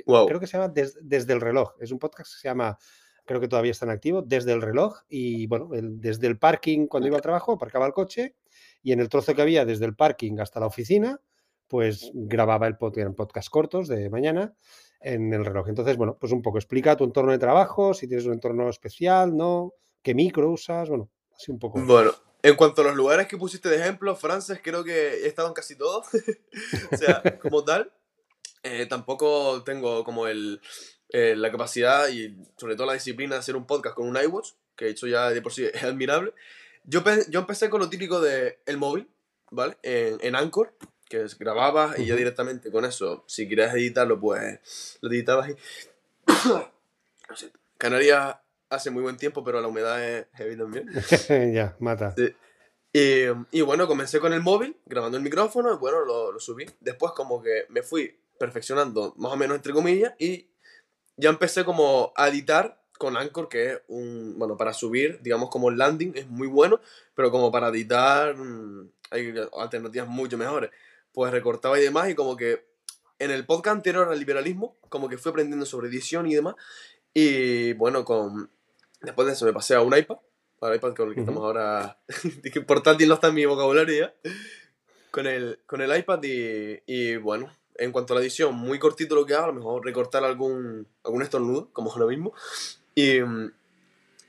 creo 0.06 0.40
que 0.40 0.46
se 0.46 0.58
llama 0.58 0.72
Desde 0.72 1.32
el 1.32 1.40
reloj. 1.40 1.74
Es 1.80 1.90
un 1.92 1.98
podcast 1.98 2.32
que 2.32 2.40
se 2.40 2.48
llama, 2.48 2.78
creo 3.24 3.40
que 3.40 3.48
todavía 3.48 3.70
está 3.70 3.86
en 3.86 3.92
activo, 3.92 4.22
Desde 4.22 4.52
el 4.52 4.62
reloj. 4.62 5.00
Y 5.08 5.46
bueno, 5.46 5.70
desde 5.72 6.26
el 6.26 6.38
parking, 6.38 6.86
cuando 6.86 7.06
iba 7.06 7.16
al 7.16 7.22
trabajo, 7.22 7.52
aparcaba 7.52 7.86
el 7.86 7.92
coche 7.92 8.36
y 8.82 8.92
en 8.92 9.00
el 9.00 9.08
trozo 9.08 9.34
que 9.34 9.42
había 9.42 9.64
desde 9.64 9.86
el 9.86 9.94
parking 9.94 10.38
hasta 10.40 10.60
la 10.60 10.66
oficina, 10.66 11.20
pues 11.66 12.10
grababa 12.14 12.66
el 12.66 12.76
podcast, 12.76 12.98
eran 12.98 13.14
podcasts 13.14 13.50
cortos 13.50 13.88
de 13.88 14.08
mañana 14.08 14.54
en 15.00 15.32
el 15.32 15.44
reloj. 15.44 15.68
Entonces, 15.68 15.96
bueno, 15.96 16.16
pues 16.18 16.32
un 16.32 16.42
poco 16.42 16.58
explica 16.58 16.96
tu 16.96 17.04
entorno 17.04 17.32
de 17.32 17.38
trabajo, 17.38 17.94
si 17.94 18.08
tienes 18.08 18.26
un 18.26 18.34
entorno 18.34 18.68
especial, 18.68 19.36
¿no? 19.36 19.72
¿Qué 20.02 20.14
micro 20.14 20.50
usas? 20.50 20.88
Bueno, 20.88 21.10
así 21.34 21.50
un 21.50 21.58
poco. 21.58 21.80
Bueno, 21.80 22.12
en 22.42 22.56
cuanto 22.56 22.82
a 22.82 22.84
los 22.84 22.96
lugares 22.96 23.26
que 23.26 23.36
pusiste 23.36 23.68
de 23.68 23.76
ejemplo, 23.76 24.14
Frances, 24.16 24.60
creo 24.62 24.84
que 24.84 25.24
he 25.24 25.26
estado 25.26 25.48
en 25.48 25.54
casi 25.54 25.76
todos. 25.76 26.06
o 26.92 26.96
sea, 26.96 27.22
como 27.40 27.64
tal. 27.64 27.92
Eh, 28.62 28.86
tampoco 28.86 29.62
tengo 29.64 30.02
como 30.04 30.26
el, 30.26 30.60
eh, 31.10 31.34
la 31.36 31.50
capacidad 31.50 32.08
y 32.08 32.36
sobre 32.56 32.74
todo 32.74 32.86
la 32.86 32.94
disciplina 32.94 33.34
de 33.34 33.40
hacer 33.40 33.56
un 33.56 33.66
podcast 33.66 33.94
con 33.94 34.08
un 34.08 34.16
iWatch, 34.16 34.50
que 34.76 34.86
he 34.86 34.90
hecho 34.90 35.06
ya 35.06 35.30
de 35.30 35.40
por 35.40 35.52
sí 35.52 35.64
es 35.64 35.82
admirable. 35.82 36.34
Yo, 36.84 37.02
yo 37.28 37.40
empecé 37.40 37.70
con 37.70 37.80
lo 37.80 37.88
típico 37.88 38.20
de 38.20 38.60
el 38.66 38.78
móvil, 38.78 39.08
¿vale? 39.50 39.76
En, 39.82 40.18
en 40.20 40.34
Anchor, 40.34 40.74
que 41.08 41.26
grababas 41.38 41.98
y 41.98 42.06
ya 42.06 42.14
directamente 42.16 42.70
con 42.70 42.84
eso, 42.84 43.24
si 43.26 43.48
querías 43.48 43.74
editarlo, 43.74 44.20
pues 44.20 44.98
lo 45.00 45.10
editabas 45.10 45.50
y... 45.50 45.56
Canarias 47.78 48.36
hace 48.70 48.90
muy 48.90 49.02
buen 49.02 49.16
tiempo, 49.16 49.44
pero 49.44 49.60
la 49.60 49.68
humedad 49.68 50.02
es 50.04 50.26
heavy 50.34 50.56
también. 50.56 50.90
ya, 51.54 51.76
mata. 51.78 52.14
Y, 52.92 53.24
y 53.52 53.60
bueno, 53.60 53.86
comencé 53.86 54.18
con 54.18 54.32
el 54.32 54.40
móvil, 54.40 54.76
grabando 54.86 55.16
el 55.16 55.22
micrófono, 55.22 55.72
y 55.72 55.76
bueno, 55.76 56.04
lo, 56.04 56.32
lo 56.32 56.40
subí. 56.40 56.66
Después 56.80 57.12
como 57.12 57.40
que 57.40 57.66
me 57.68 57.82
fui 57.82 58.18
perfeccionando, 58.38 59.14
más 59.16 59.32
o 59.32 59.36
menos 59.36 59.56
entre 59.56 59.72
comillas, 59.72 60.14
y 60.18 60.48
ya 61.16 61.30
empecé 61.30 61.64
como 61.64 62.12
a 62.16 62.28
editar 62.28 62.82
con 62.98 63.16
Anchor, 63.16 63.48
que 63.48 63.72
es 63.72 63.80
un, 63.88 64.34
bueno, 64.38 64.56
para 64.56 64.72
subir, 64.72 65.20
digamos 65.22 65.50
como 65.50 65.70
el 65.70 65.78
landing 65.78 66.12
es 66.16 66.28
muy 66.28 66.48
bueno, 66.48 66.80
pero 67.14 67.30
como 67.30 67.50
para 67.50 67.68
editar 67.68 68.36
mm, 68.36 68.90
hay 69.10 69.34
alternativas 69.56 70.08
mucho 70.08 70.36
mejores. 70.36 70.70
Pues 71.18 71.32
recortaba 71.32 71.76
y 71.80 71.82
demás 71.82 72.08
y 72.08 72.14
como 72.14 72.36
que 72.36 72.64
en 73.18 73.32
el 73.32 73.44
podcast 73.44 73.74
anterior 73.74 74.08
al 74.08 74.20
liberalismo, 74.20 74.76
como 74.88 75.08
que 75.08 75.18
fui 75.18 75.30
aprendiendo 75.30 75.66
sobre 75.66 75.88
edición 75.88 76.28
y 76.28 76.34
demás. 76.36 76.54
Y 77.12 77.72
bueno, 77.72 78.04
con 78.04 78.48
después 79.00 79.26
de 79.26 79.32
eso 79.32 79.44
me 79.44 79.52
pasé 79.52 79.74
a 79.74 79.80
un 79.80 79.98
iPad, 79.98 80.18
para 80.60 80.74
el 80.74 80.78
iPad 80.78 80.94
con 80.94 81.08
el 81.08 81.14
que 81.16 81.20
estamos 81.22 81.42
ahora, 81.42 81.98
que 82.52 82.60
portátil 82.60 83.08
no 83.08 83.14
está 83.14 83.26
en 83.26 83.34
mi 83.34 83.46
vocabulario 83.46 83.98
ya, 83.98 84.30
con 85.10 85.26
el, 85.26 85.58
con 85.66 85.80
el 85.80 85.98
iPad 85.98 86.22
y, 86.22 86.82
y 86.86 87.16
bueno, 87.16 87.52
en 87.74 87.90
cuanto 87.90 88.14
a 88.14 88.18
la 88.18 88.22
edición, 88.22 88.54
muy 88.54 88.78
cortito 88.78 89.16
lo 89.16 89.26
que 89.26 89.34
hago, 89.34 89.46
a 89.46 89.48
lo 89.48 89.54
mejor 89.54 89.84
recortar 89.84 90.22
algún, 90.22 90.86
algún 91.02 91.22
estornudo, 91.22 91.68
como 91.72 91.90
es 91.90 91.96
lo 91.96 92.06
mismo. 92.06 92.32
Y, 92.94 93.18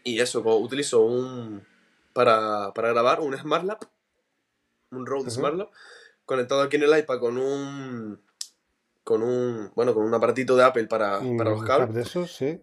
y 0.04 0.20
eso, 0.22 0.42
utilizo 0.58 1.02
un, 1.02 1.64
para, 2.14 2.74
para 2.74 2.90
grabar 2.90 3.20
un 3.20 3.38
SmartLab, 3.38 3.78
un 4.90 5.06
Rode 5.06 5.30
SmartLab, 5.30 5.70
conectado 6.30 6.62
aquí 6.62 6.78
en 6.78 6.84
el 6.84 6.98
iPad 7.00 7.20
con 7.20 7.38
un, 7.38 8.22
con 9.04 9.24
un, 9.24 9.72
bueno, 9.76 9.96
con 9.96 10.06
un 10.06 10.14
aparatito 10.14 10.56
de 10.56 10.64
Apple 10.64 10.86
para, 10.86 11.20
para 11.38 11.50
los 11.50 11.64
cables. 11.64 11.96
De 11.96 12.02
esos, 12.04 12.36
sí. 12.36 12.62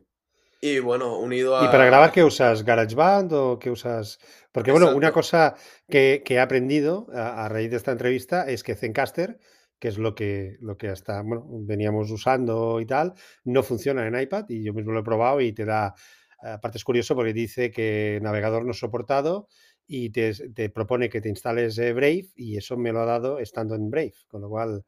Y 0.61 0.79
bueno, 0.79 1.19
unido 1.19 1.57
a... 1.57 1.65
¿Y 1.65 1.69
para 1.69 1.85
grabar 1.85 2.13
qué 2.13 2.23
usas? 2.23 2.65
¿GarageBand 2.65 3.33
o 3.33 3.59
qué 3.59 3.71
usas? 3.71 4.21
Porque 4.53 4.71
bueno, 4.71 4.95
una 4.95 5.11
cosa 5.11 5.57
que, 5.91 6.23
que 6.25 6.35
he 6.35 6.41
aprendido 6.41 7.09
a, 7.13 7.45
a, 7.45 7.49
raíz 7.49 7.71
de 7.71 7.77
esta 7.77 7.91
entrevista 7.91 8.49
es 8.49 8.63
que 8.63 8.77
Zencaster 8.77 9.39
que 9.79 9.89
es 9.89 9.99
lo 9.99 10.15
que, 10.15 10.57
lo 10.61 10.77
que 10.77 10.89
hasta 10.89 11.21
bueno, 11.21 11.45
veníamos 11.49 12.11
usando 12.11 12.81
y 12.81 12.87
tal, 12.87 13.13
no 13.45 13.63
funciona 13.63 14.07
en 14.07 14.19
iPad 14.19 14.47
y 14.49 14.65
yo 14.65 14.73
mismo 14.73 14.93
lo 14.93 15.01
he 15.01 15.05
probado 15.05 15.43
y 15.43 15.53
te 15.53 15.67
da, 15.67 15.95
aparte 16.41 16.79
es 16.79 16.85
curioso 16.85 17.15
porque 17.15 17.35
dice 17.35 17.71
que 17.71 18.19
navegador 18.23 18.65
no 18.65 18.73
soportado 18.73 19.49
y 19.87 20.11
te, 20.11 20.33
te 20.51 20.71
propone 20.71 21.09
que 21.09 21.21
te 21.21 21.29
instales 21.29 21.79
eh, 21.79 21.93
Brave 21.93 22.27
y 22.35 22.57
eso 22.57 22.77
me 22.77 22.93
lo 22.93 23.01
ha 23.01 23.07
dado 23.07 23.39
estando 23.39 23.75
en 23.75 23.91
Brave, 23.91 24.15
con 24.29 24.41
lo 24.43 24.49
cual... 24.49 24.85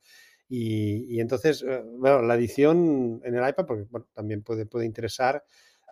Y, 0.50 1.14
y 1.14 1.21
entonces, 1.21 1.62
eh, 1.62 1.83
bueno, 1.85 2.23
la 2.23 2.35
edición 2.35 3.21
en 3.23 3.35
el 3.35 3.47
iPad, 3.47 3.67
porque 3.67 3.85
bueno, 3.90 4.07
también 4.14 4.43
puede, 4.43 4.64
puede 4.64 4.87
interesar, 4.87 5.45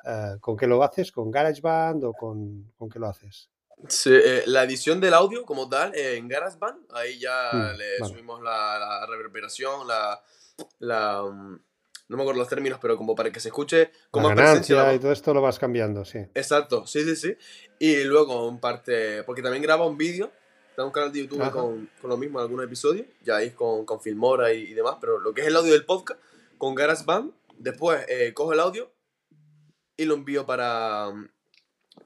uh, 0.07 0.39
¿con 0.41 0.57
qué 0.57 0.67
lo 0.67 0.83
haces? 0.83 1.13
¿Con 1.13 1.31
GarageBand 1.31 2.03
o 2.05 2.15
con, 2.15 2.73
con 2.75 2.89
qué 2.89 2.99
lo 2.99 3.07
haces? 3.07 3.51
Sí, 3.89 4.11
eh, 4.15 4.45
la 4.47 4.65
edición 4.65 4.99
del 4.99 5.13
audio 5.13 5.45
como 5.45 5.69
tal 5.69 5.95
eh, 5.95 6.17
en 6.17 6.27
GarageBand, 6.27 6.87
ahí 6.95 7.19
ya 7.19 7.51
Mm, 7.53 7.77
le 7.77 7.99
vale. 8.01 8.15
subimos 8.15 8.43
la, 8.43 8.79
la 8.79 9.07
reverberación, 9.07 9.87
la, 9.87 10.23
la, 10.79 11.23
mm, 11.23 11.61
no 12.09 12.17
me 12.17 12.23
acuerdo 12.23 12.41
los 12.41 12.49
términos, 12.49 12.79
pero 12.81 12.97
como 12.97 13.15
para 13.15 13.31
que 13.31 13.41
se 13.41 13.49
escuche 13.49 13.91
con 14.11 14.23
La 14.23 14.29
más 14.31 14.37
presencia 14.37 14.77
ganancia 14.77 14.93
y 14.93 14.97
voz. 14.97 15.03
todo 15.03 15.13
esto 15.13 15.35
lo 15.35 15.43
vas 15.43 15.59
cambiando, 15.59 16.05
sí. 16.05 16.19
Exacto, 16.35 16.87
sí, 16.87 17.03
sí, 17.05 17.17
sí. 17.17 17.37
Y 17.79 18.05
luego 18.05 18.49
en 18.49 18.59
parte, 18.59 19.23
porque 19.25 19.43
también 19.43 19.63
graba 19.63 19.87
un 19.87 19.97
vídeo, 19.97 20.31
tengo 20.77 20.89
un 20.89 20.93
canal 20.93 21.13
de 21.13 21.21
YouTube 21.21 21.51
con, 21.51 21.91
con 22.01 22.11
lo 22.11 22.17
mismo, 22.17 22.39
algunos 22.39 22.65
episodios, 22.65 23.07
ya 23.23 23.37
ahí 23.37 23.51
con, 23.51 23.85
con 23.85 24.01
Filmora 24.01 24.53
y, 24.53 24.63
y 24.65 24.75
demás, 24.75 24.97
pero 25.01 25.19
lo 25.19 25.33
que 25.35 25.41
es 25.43 25.47
el 25.49 25.57
audio 25.57 25.73
del 25.73 25.85
podcast, 25.85 26.21
con 26.59 26.75
GarageBand, 26.75 27.33
después 27.59 28.05
eh, 28.09 28.33
cojo 28.35 28.53
el 28.53 28.61
audio 28.61 28.91
y 29.97 30.05
lo 30.05 30.15
envío 30.15 30.45
para, 30.47 31.11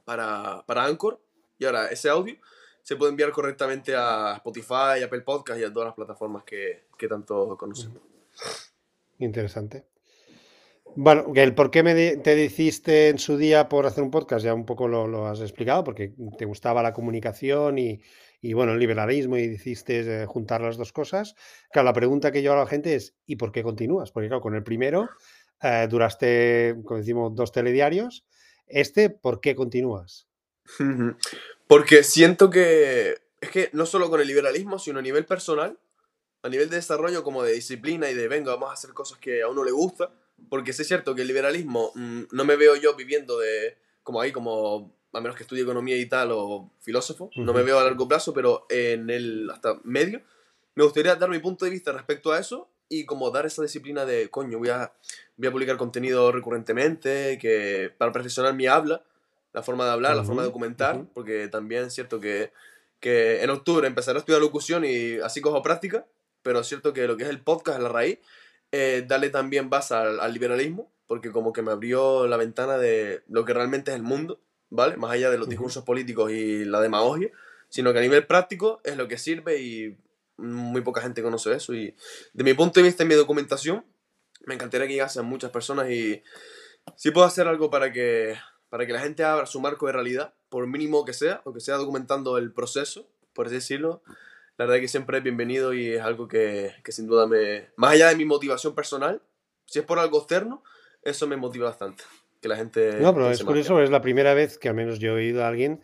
para, 0.04 0.64
para 0.66 0.84
Anchor. 0.84 1.20
Y 1.58 1.66
ahora 1.66 1.88
ese 1.88 2.08
audio 2.08 2.36
se 2.82 2.96
puede 2.96 3.10
enviar 3.10 3.32
correctamente 3.32 3.94
a 3.94 4.34
Spotify, 4.36 5.02
Apple 5.04 5.20
Podcast 5.20 5.60
y 5.60 5.64
a 5.64 5.72
todas 5.72 5.88
las 5.88 5.94
plataformas 5.94 6.44
que, 6.44 6.86
que 6.96 7.06
tanto 7.08 7.56
conocemos. 7.58 7.98
Interesante. 9.18 9.84
Bueno, 10.96 11.32
el 11.34 11.54
por 11.54 11.70
qué 11.70 11.82
me 11.82 12.16
te 12.16 12.34
decidiste 12.34 13.08
en 13.08 13.18
su 13.18 13.36
día 13.36 13.68
por 13.68 13.86
hacer 13.86 14.02
un 14.02 14.10
podcast, 14.10 14.44
ya 14.44 14.54
un 14.54 14.66
poco 14.66 14.88
lo, 14.88 15.06
lo 15.06 15.26
has 15.26 15.40
explicado, 15.40 15.84
porque 15.84 16.14
te 16.38 16.44
gustaba 16.44 16.82
la 16.82 16.92
comunicación 16.92 17.78
y, 17.78 18.00
y, 18.40 18.52
bueno, 18.52 18.72
el 18.72 18.78
liberalismo 18.78 19.36
y 19.36 19.48
decidiste 19.48 20.22
eh, 20.22 20.26
juntar 20.26 20.60
las 20.60 20.76
dos 20.76 20.92
cosas. 20.92 21.34
Claro, 21.72 21.86
la 21.86 21.92
pregunta 21.92 22.32
que 22.32 22.42
yo 22.42 22.52
hago 22.52 22.62
a 22.62 22.64
la 22.64 22.70
gente 22.70 22.94
es, 22.94 23.14
¿y 23.26 23.36
por 23.36 23.52
qué 23.52 23.62
continúas? 23.62 24.10
Porque 24.10 24.28
claro, 24.28 24.42
con 24.42 24.54
el 24.54 24.62
primero 24.62 25.08
eh, 25.62 25.86
duraste, 25.88 26.76
como 26.84 26.98
decimos, 26.98 27.34
dos 27.34 27.52
telediarios. 27.52 28.24
Este, 28.66 29.10
¿por 29.10 29.40
qué 29.40 29.54
continúas? 29.54 30.28
Porque 31.66 32.02
siento 32.02 32.50
que 32.50 33.18
es 33.40 33.50
que 33.50 33.70
no 33.72 33.86
solo 33.86 34.10
con 34.10 34.20
el 34.20 34.26
liberalismo, 34.26 34.78
sino 34.78 34.98
a 34.98 35.02
nivel 35.02 35.24
personal, 35.24 35.78
a 36.42 36.48
nivel 36.48 36.70
de 36.70 36.76
desarrollo 36.76 37.22
como 37.24 37.42
de 37.42 37.52
disciplina 37.52 38.10
y 38.10 38.14
de 38.14 38.28
venga, 38.28 38.52
vamos 38.52 38.70
a 38.70 38.74
hacer 38.74 38.92
cosas 38.92 39.18
que 39.18 39.42
a 39.42 39.48
uno 39.48 39.64
le 39.64 39.72
gusta, 39.72 40.12
porque 40.48 40.70
es 40.70 40.86
cierto 40.86 41.14
que 41.14 41.22
el 41.22 41.28
liberalismo 41.28 41.92
mm, 41.94 42.22
no 42.32 42.44
me 42.44 42.56
veo 42.56 42.76
yo 42.76 42.94
viviendo 42.96 43.38
de 43.38 43.76
como 44.02 44.20
ahí 44.20 44.32
como 44.32 44.94
a 45.12 45.20
menos 45.20 45.36
que 45.36 45.42
estudie 45.42 45.62
economía 45.62 45.96
y 45.96 46.06
tal 46.06 46.30
o 46.32 46.70
filósofo, 46.80 47.30
no 47.36 47.52
me 47.52 47.62
veo 47.62 47.78
a 47.78 47.84
largo 47.84 48.06
plazo, 48.06 48.32
pero 48.32 48.66
en 48.70 49.10
el 49.10 49.50
hasta 49.50 49.80
medio 49.82 50.22
me 50.74 50.84
gustaría 50.84 51.16
dar 51.16 51.28
mi 51.28 51.40
punto 51.40 51.64
de 51.64 51.70
vista 51.70 51.92
respecto 51.92 52.32
a 52.32 52.38
eso 52.38 52.68
y 52.88 53.04
como 53.04 53.30
dar 53.30 53.44
esa 53.46 53.62
disciplina 53.62 54.04
de 54.04 54.30
coño, 54.30 54.58
voy 54.58 54.68
a 54.68 54.92
voy 55.36 55.48
a 55.48 55.52
publicar 55.52 55.76
contenido 55.76 56.30
recurrentemente 56.32 57.38
que 57.40 57.92
para 57.98 58.12
perfeccionar 58.12 58.54
mi 58.54 58.66
habla 58.66 59.04
la 59.52 59.62
forma 59.62 59.84
de 59.84 59.90
hablar, 59.90 60.16
la 60.16 60.24
forma 60.24 60.42
de 60.42 60.48
documentar, 60.48 60.96
ujú. 60.96 61.08
porque 61.14 61.48
también 61.48 61.84
es 61.84 61.94
cierto 61.94 62.20
que, 62.20 62.52
que 63.00 63.42
en 63.42 63.50
octubre 63.50 63.86
empezaré 63.86 64.18
a 64.18 64.20
estudiar 64.20 64.40
locución 64.40 64.84
y 64.84 65.18
así 65.18 65.40
cojo 65.40 65.62
práctica, 65.62 66.06
pero 66.42 66.60
es 66.60 66.66
cierto 66.66 66.92
que 66.92 67.06
lo 67.06 67.16
que 67.16 67.24
es 67.24 67.30
el 67.30 67.40
podcast 67.40 67.78
es 67.78 67.82
la 67.82 67.88
raíz, 67.88 68.18
eh, 68.72 69.04
darle 69.06 69.30
también 69.30 69.70
base 69.70 69.94
al, 69.94 70.20
al 70.20 70.32
liberalismo, 70.32 70.92
porque 71.06 71.32
como 71.32 71.52
que 71.52 71.62
me 71.62 71.72
abrió 71.72 72.26
la 72.26 72.36
ventana 72.36 72.78
de 72.78 73.22
lo 73.28 73.44
que 73.44 73.52
realmente 73.52 73.90
es 73.90 73.96
el 73.96 74.02
mundo, 74.02 74.40
¿vale? 74.68 74.96
Más 74.96 75.10
allá 75.10 75.30
de 75.30 75.38
los 75.38 75.48
discursos 75.48 75.84
políticos 75.84 76.30
y 76.30 76.64
la 76.64 76.80
demagogia, 76.80 77.30
sino 77.68 77.92
que 77.92 77.98
a 77.98 78.02
nivel 78.02 78.26
práctico 78.26 78.80
es 78.84 78.96
lo 78.96 79.08
que 79.08 79.18
sirve 79.18 79.60
y 79.60 79.98
muy 80.36 80.80
poca 80.82 81.00
gente 81.00 81.22
conoce 81.22 81.52
eso. 81.52 81.74
Y 81.74 81.94
de 82.32 82.44
mi 82.44 82.54
punto 82.54 82.80
de 82.80 82.84
vista 82.84 83.02
en 83.02 83.08
mi 83.08 83.14
documentación, 83.14 83.84
me 84.46 84.54
encantaría 84.54 84.86
que 84.86 84.94
llegasen 84.94 85.24
muchas 85.24 85.50
personas 85.50 85.90
y 85.90 86.22
si 86.96 87.10
puedo 87.10 87.26
hacer 87.26 87.46
algo 87.46 87.70
para 87.70 87.92
que, 87.92 88.36
para 88.68 88.86
que 88.86 88.92
la 88.92 89.00
gente 89.00 89.24
abra 89.24 89.46
su 89.46 89.60
marco 89.60 89.86
de 89.86 89.92
realidad, 89.92 90.34
por 90.48 90.66
mínimo 90.66 91.04
que 91.04 91.12
sea, 91.12 91.42
aunque 91.44 91.60
sea 91.60 91.76
documentando 91.76 92.38
el 92.38 92.52
proceso, 92.52 93.08
por 93.32 93.46
así 93.46 93.56
decirlo, 93.56 94.02
la 94.60 94.66
verdad 94.66 94.82
que 94.82 94.88
siempre 94.88 95.16
es 95.16 95.24
bienvenido 95.24 95.72
y 95.72 95.94
es 95.94 96.02
algo 96.02 96.28
que, 96.28 96.72
que 96.84 96.92
sin 96.92 97.06
duda 97.06 97.26
me... 97.26 97.70
Más 97.76 97.92
allá 97.92 98.10
de 98.10 98.16
mi 98.16 98.26
motivación 98.26 98.74
personal, 98.74 99.22
si 99.64 99.78
es 99.78 99.86
por 99.86 99.98
algo 99.98 100.18
externo, 100.18 100.62
eso 101.02 101.26
me 101.26 101.38
motiva 101.38 101.68
bastante. 101.70 102.04
Que 102.42 102.48
la 102.48 102.56
gente 102.56 102.98
No, 103.00 103.14
pero 103.14 103.30
es 103.30 103.42
curioso, 103.42 103.70
porque 103.70 103.84
es 103.84 103.90
la 103.90 104.02
primera 104.02 104.34
vez 104.34 104.58
que 104.58 104.68
al 104.68 104.74
menos 104.74 104.98
yo 104.98 105.12
he 105.12 105.14
oído 105.14 105.42
a 105.42 105.48
alguien 105.48 105.80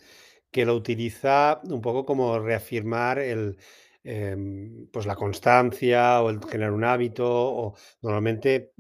que 0.51 0.67
lo 0.67 0.75
utiliza 0.75 1.63
un 1.65 1.81
poco 1.81 2.05
como 2.05 2.39
reafirmar 2.39 3.19
el, 3.19 3.57
em, 4.05 4.89
pues 4.93 5.07
la 5.07 5.17
constancia 5.17 6.21
o 6.21 6.29
el 6.29 6.45
generar 6.45 6.73
un 6.73 6.85
hábito. 6.85 7.27
O 7.27 7.77
normalmente 8.03 8.75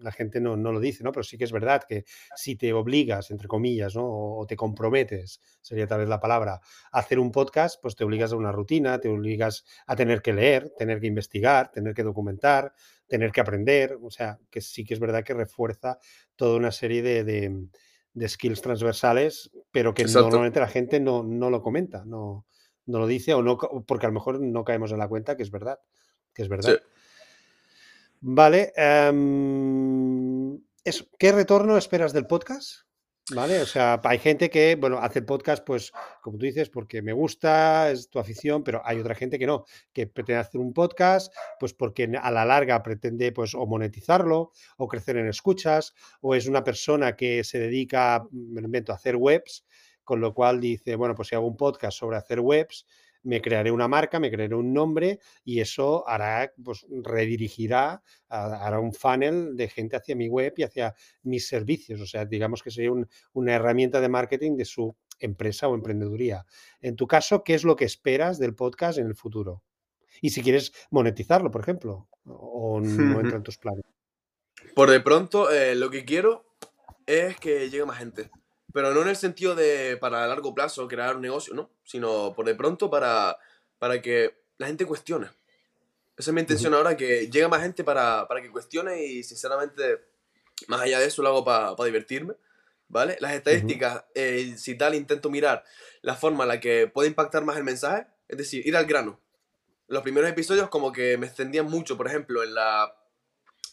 la 0.00 0.12
gente 0.12 0.40
no, 0.40 0.56
no 0.56 0.72
lo 0.72 0.80
dice, 0.80 1.04
¿no? 1.04 1.12
Pero 1.12 1.22
sí 1.24 1.36
que 1.38 1.44
es 1.44 1.52
verdad 1.52 1.82
que 1.88 2.04
si 2.34 2.56
te 2.56 2.72
obligas, 2.72 3.30
entre 3.30 3.48
comillas, 3.48 3.94
¿no? 3.94 4.04
O, 4.06 4.46
te 4.46 4.56
comprometes, 4.56 5.40
sería 5.60 5.86
tal 5.86 6.00
vez 6.00 6.08
la 6.08 6.20
palabra, 6.20 6.60
a 6.92 6.98
hacer 6.98 7.18
un 7.18 7.30
podcast, 7.30 7.80
pues 7.80 7.94
te 7.96 8.04
obligas 8.04 8.32
a 8.32 8.36
una 8.36 8.52
rutina, 8.52 8.98
te 9.00 9.08
obligas 9.08 9.64
a 9.86 9.96
tener 9.96 10.22
que 10.22 10.32
leer, 10.32 10.70
tener 10.76 11.00
que 11.00 11.06
investigar, 11.06 11.70
tener 11.70 11.94
que 11.94 12.02
documentar, 12.02 12.72
tener 13.06 13.30
que 13.32 13.40
aprender. 13.40 13.98
O 14.02 14.10
sea, 14.10 14.38
que 14.50 14.60
sí 14.60 14.84
que 14.84 14.94
es 14.94 15.00
verdad 15.00 15.22
que 15.24 15.34
refuerza 15.34 15.98
toda 16.36 16.56
una 16.56 16.72
serie 16.72 17.02
de, 17.02 17.24
de- 17.24 17.68
de 18.12 18.28
skills 18.28 18.60
transversales, 18.60 19.50
pero 19.70 19.94
que 19.94 20.02
Exacto. 20.02 20.22
normalmente 20.22 20.58
la 20.58 20.66
gente 20.66 20.98
no, 20.98 21.22
no 21.22 21.48
lo 21.48 21.62
comenta, 21.62 22.04
no, 22.04 22.44
no 22.86 22.98
lo 22.98 23.06
dice, 23.06 23.34
o 23.34 23.42
no, 23.42 23.56
porque 23.86 24.06
a 24.06 24.08
lo 24.08 24.14
mejor 24.14 24.40
no 24.40 24.64
caemos 24.64 24.90
en 24.90 24.98
la 24.98 25.06
cuenta 25.08 25.36
que 25.36 25.44
es 25.44 25.50
verdad, 25.52 25.78
que 26.34 26.42
es 26.42 26.48
Sí. 26.48 26.72
Vale. 28.20 28.72
eso, 30.84 31.04
¿Qué 31.18 31.32
retorno 31.32 31.78
esperas 31.78 32.12
del 32.12 32.26
podcast? 32.26 32.82
¿Vale? 33.34 33.60
O 33.62 33.66
sea, 33.66 34.00
hay 34.02 34.18
gente 34.18 34.50
que, 34.50 34.74
bueno, 34.74 34.98
hace 34.98 35.22
podcast, 35.22 35.64
pues, 35.64 35.92
como 36.20 36.36
tú 36.36 36.44
dices, 36.46 36.68
porque 36.68 37.00
me 37.00 37.12
gusta, 37.12 37.90
es 37.90 38.10
tu 38.10 38.18
afición, 38.18 38.64
pero 38.64 38.82
hay 38.84 38.98
otra 38.98 39.14
gente 39.14 39.38
que 39.38 39.46
no, 39.46 39.64
que 39.92 40.06
pretende 40.08 40.40
hacer 40.40 40.60
un 40.60 40.72
podcast, 40.72 41.32
pues 41.60 41.72
porque 41.72 42.10
a 42.20 42.30
la 42.30 42.44
larga 42.44 42.82
pretende, 42.82 43.30
pues, 43.32 43.54
o 43.54 43.64
monetizarlo, 43.66 44.50
o 44.76 44.88
crecer 44.88 45.16
en 45.16 45.28
escuchas, 45.28 45.94
o 46.20 46.34
es 46.34 46.46
una 46.46 46.64
persona 46.64 47.14
que 47.14 47.44
se 47.44 47.60
dedica, 47.60 48.26
me 48.32 48.60
invento, 48.60 48.92
a 48.92 48.96
hacer 48.96 49.16
webs, 49.16 49.64
con 50.02 50.20
lo 50.20 50.34
cual 50.34 50.60
dice, 50.60 50.96
bueno, 50.96 51.14
pues 51.14 51.28
si 51.28 51.36
hago 51.36 51.46
un 51.46 51.56
podcast 51.56 51.96
sobre 51.96 52.16
hacer 52.16 52.40
webs, 52.40 52.84
me 53.22 53.40
crearé 53.42 53.70
una 53.70 53.86
marca, 53.88 54.18
me 54.18 54.30
crearé 54.30 54.54
un 54.54 54.72
nombre 54.72 55.18
y 55.44 55.60
eso 55.60 56.08
hará, 56.08 56.52
pues 56.62 56.86
redirigirá, 57.02 58.02
a- 58.28 58.66
hará 58.66 58.80
un 58.80 58.92
funnel 58.94 59.56
de 59.56 59.68
gente 59.68 59.96
hacia 59.96 60.16
mi 60.16 60.28
web 60.28 60.54
y 60.56 60.62
hacia 60.62 60.94
mis 61.22 61.46
servicios. 61.48 62.00
O 62.00 62.06
sea, 62.06 62.24
digamos 62.24 62.62
que 62.62 62.70
sería 62.70 62.92
un- 62.92 63.08
una 63.32 63.54
herramienta 63.54 64.00
de 64.00 64.08
marketing 64.08 64.56
de 64.56 64.64
su 64.64 64.96
empresa 65.18 65.68
o 65.68 65.74
emprendeduría. 65.74 66.46
En 66.80 66.96
tu 66.96 67.06
caso, 67.06 67.44
¿qué 67.44 67.54
es 67.54 67.64
lo 67.64 67.76
que 67.76 67.84
esperas 67.84 68.38
del 68.38 68.54
podcast 68.54 68.98
en 68.98 69.06
el 69.06 69.14
futuro? 69.14 69.62
Y 70.22 70.30
si 70.30 70.42
quieres 70.42 70.72
monetizarlo, 70.90 71.50
por 71.50 71.60
ejemplo, 71.60 72.08
o 72.24 72.80
no 72.80 73.20
entra 73.20 73.36
en 73.36 73.42
tus 73.42 73.58
planes. 73.58 73.84
Por 74.74 74.90
de 74.90 75.00
pronto, 75.00 75.50
eh, 75.50 75.74
lo 75.74 75.90
que 75.90 76.04
quiero 76.04 76.44
es 77.06 77.36
que 77.38 77.68
llegue 77.70 77.84
más 77.84 77.98
gente. 77.98 78.30
Pero 78.72 78.94
no 78.94 79.02
en 79.02 79.08
el 79.08 79.16
sentido 79.16 79.54
de 79.54 79.96
para 79.96 80.26
largo 80.26 80.54
plazo 80.54 80.86
crear 80.88 81.16
un 81.16 81.22
negocio, 81.22 81.54
¿no? 81.54 81.70
Sino 81.84 82.32
por 82.34 82.46
de 82.46 82.54
pronto 82.54 82.90
para, 82.90 83.38
para 83.78 84.00
que 84.00 84.42
la 84.58 84.66
gente 84.66 84.86
cuestione. 84.86 85.26
Esa 86.16 86.30
es 86.30 86.34
mi 86.34 86.40
intención 86.40 86.74
ahora, 86.74 86.96
que 86.96 87.30
llegue 87.30 87.48
más 87.48 87.62
gente 87.62 87.82
para, 87.82 88.28
para, 88.28 88.42
que 88.42 88.50
cuestione 88.50 89.02
y 89.04 89.22
sinceramente, 89.22 90.00
más 90.68 90.82
allá 90.82 90.98
de 90.98 91.06
eso, 91.06 91.22
lo 91.22 91.30
hago 91.30 91.44
para 91.44 91.74
divertirme. 91.84 92.34
¿Vale? 92.88 93.16
Las 93.20 93.34
estadísticas, 93.34 94.04
eh, 94.16 94.54
si 94.58 94.76
tal, 94.76 94.96
intento 94.96 95.30
mirar 95.30 95.64
la 96.02 96.16
forma 96.16 96.42
en 96.42 96.48
la 96.48 96.60
que 96.60 96.88
puede 96.88 97.08
impactar 97.08 97.44
más 97.44 97.56
el 97.56 97.62
mensaje, 97.62 98.06
es 98.26 98.36
decir, 98.36 98.66
ir 98.66 98.76
al 98.76 98.84
grano. 98.84 99.20
Los 99.86 100.02
primeros 100.02 100.28
episodios 100.28 100.68
como 100.68 100.92
que 100.92 101.16
me 101.16 101.26
extendían 101.26 101.66
mucho, 101.66 101.96
por 101.96 102.08
ejemplo, 102.08 102.42
en 102.42 102.54
la 102.54 102.99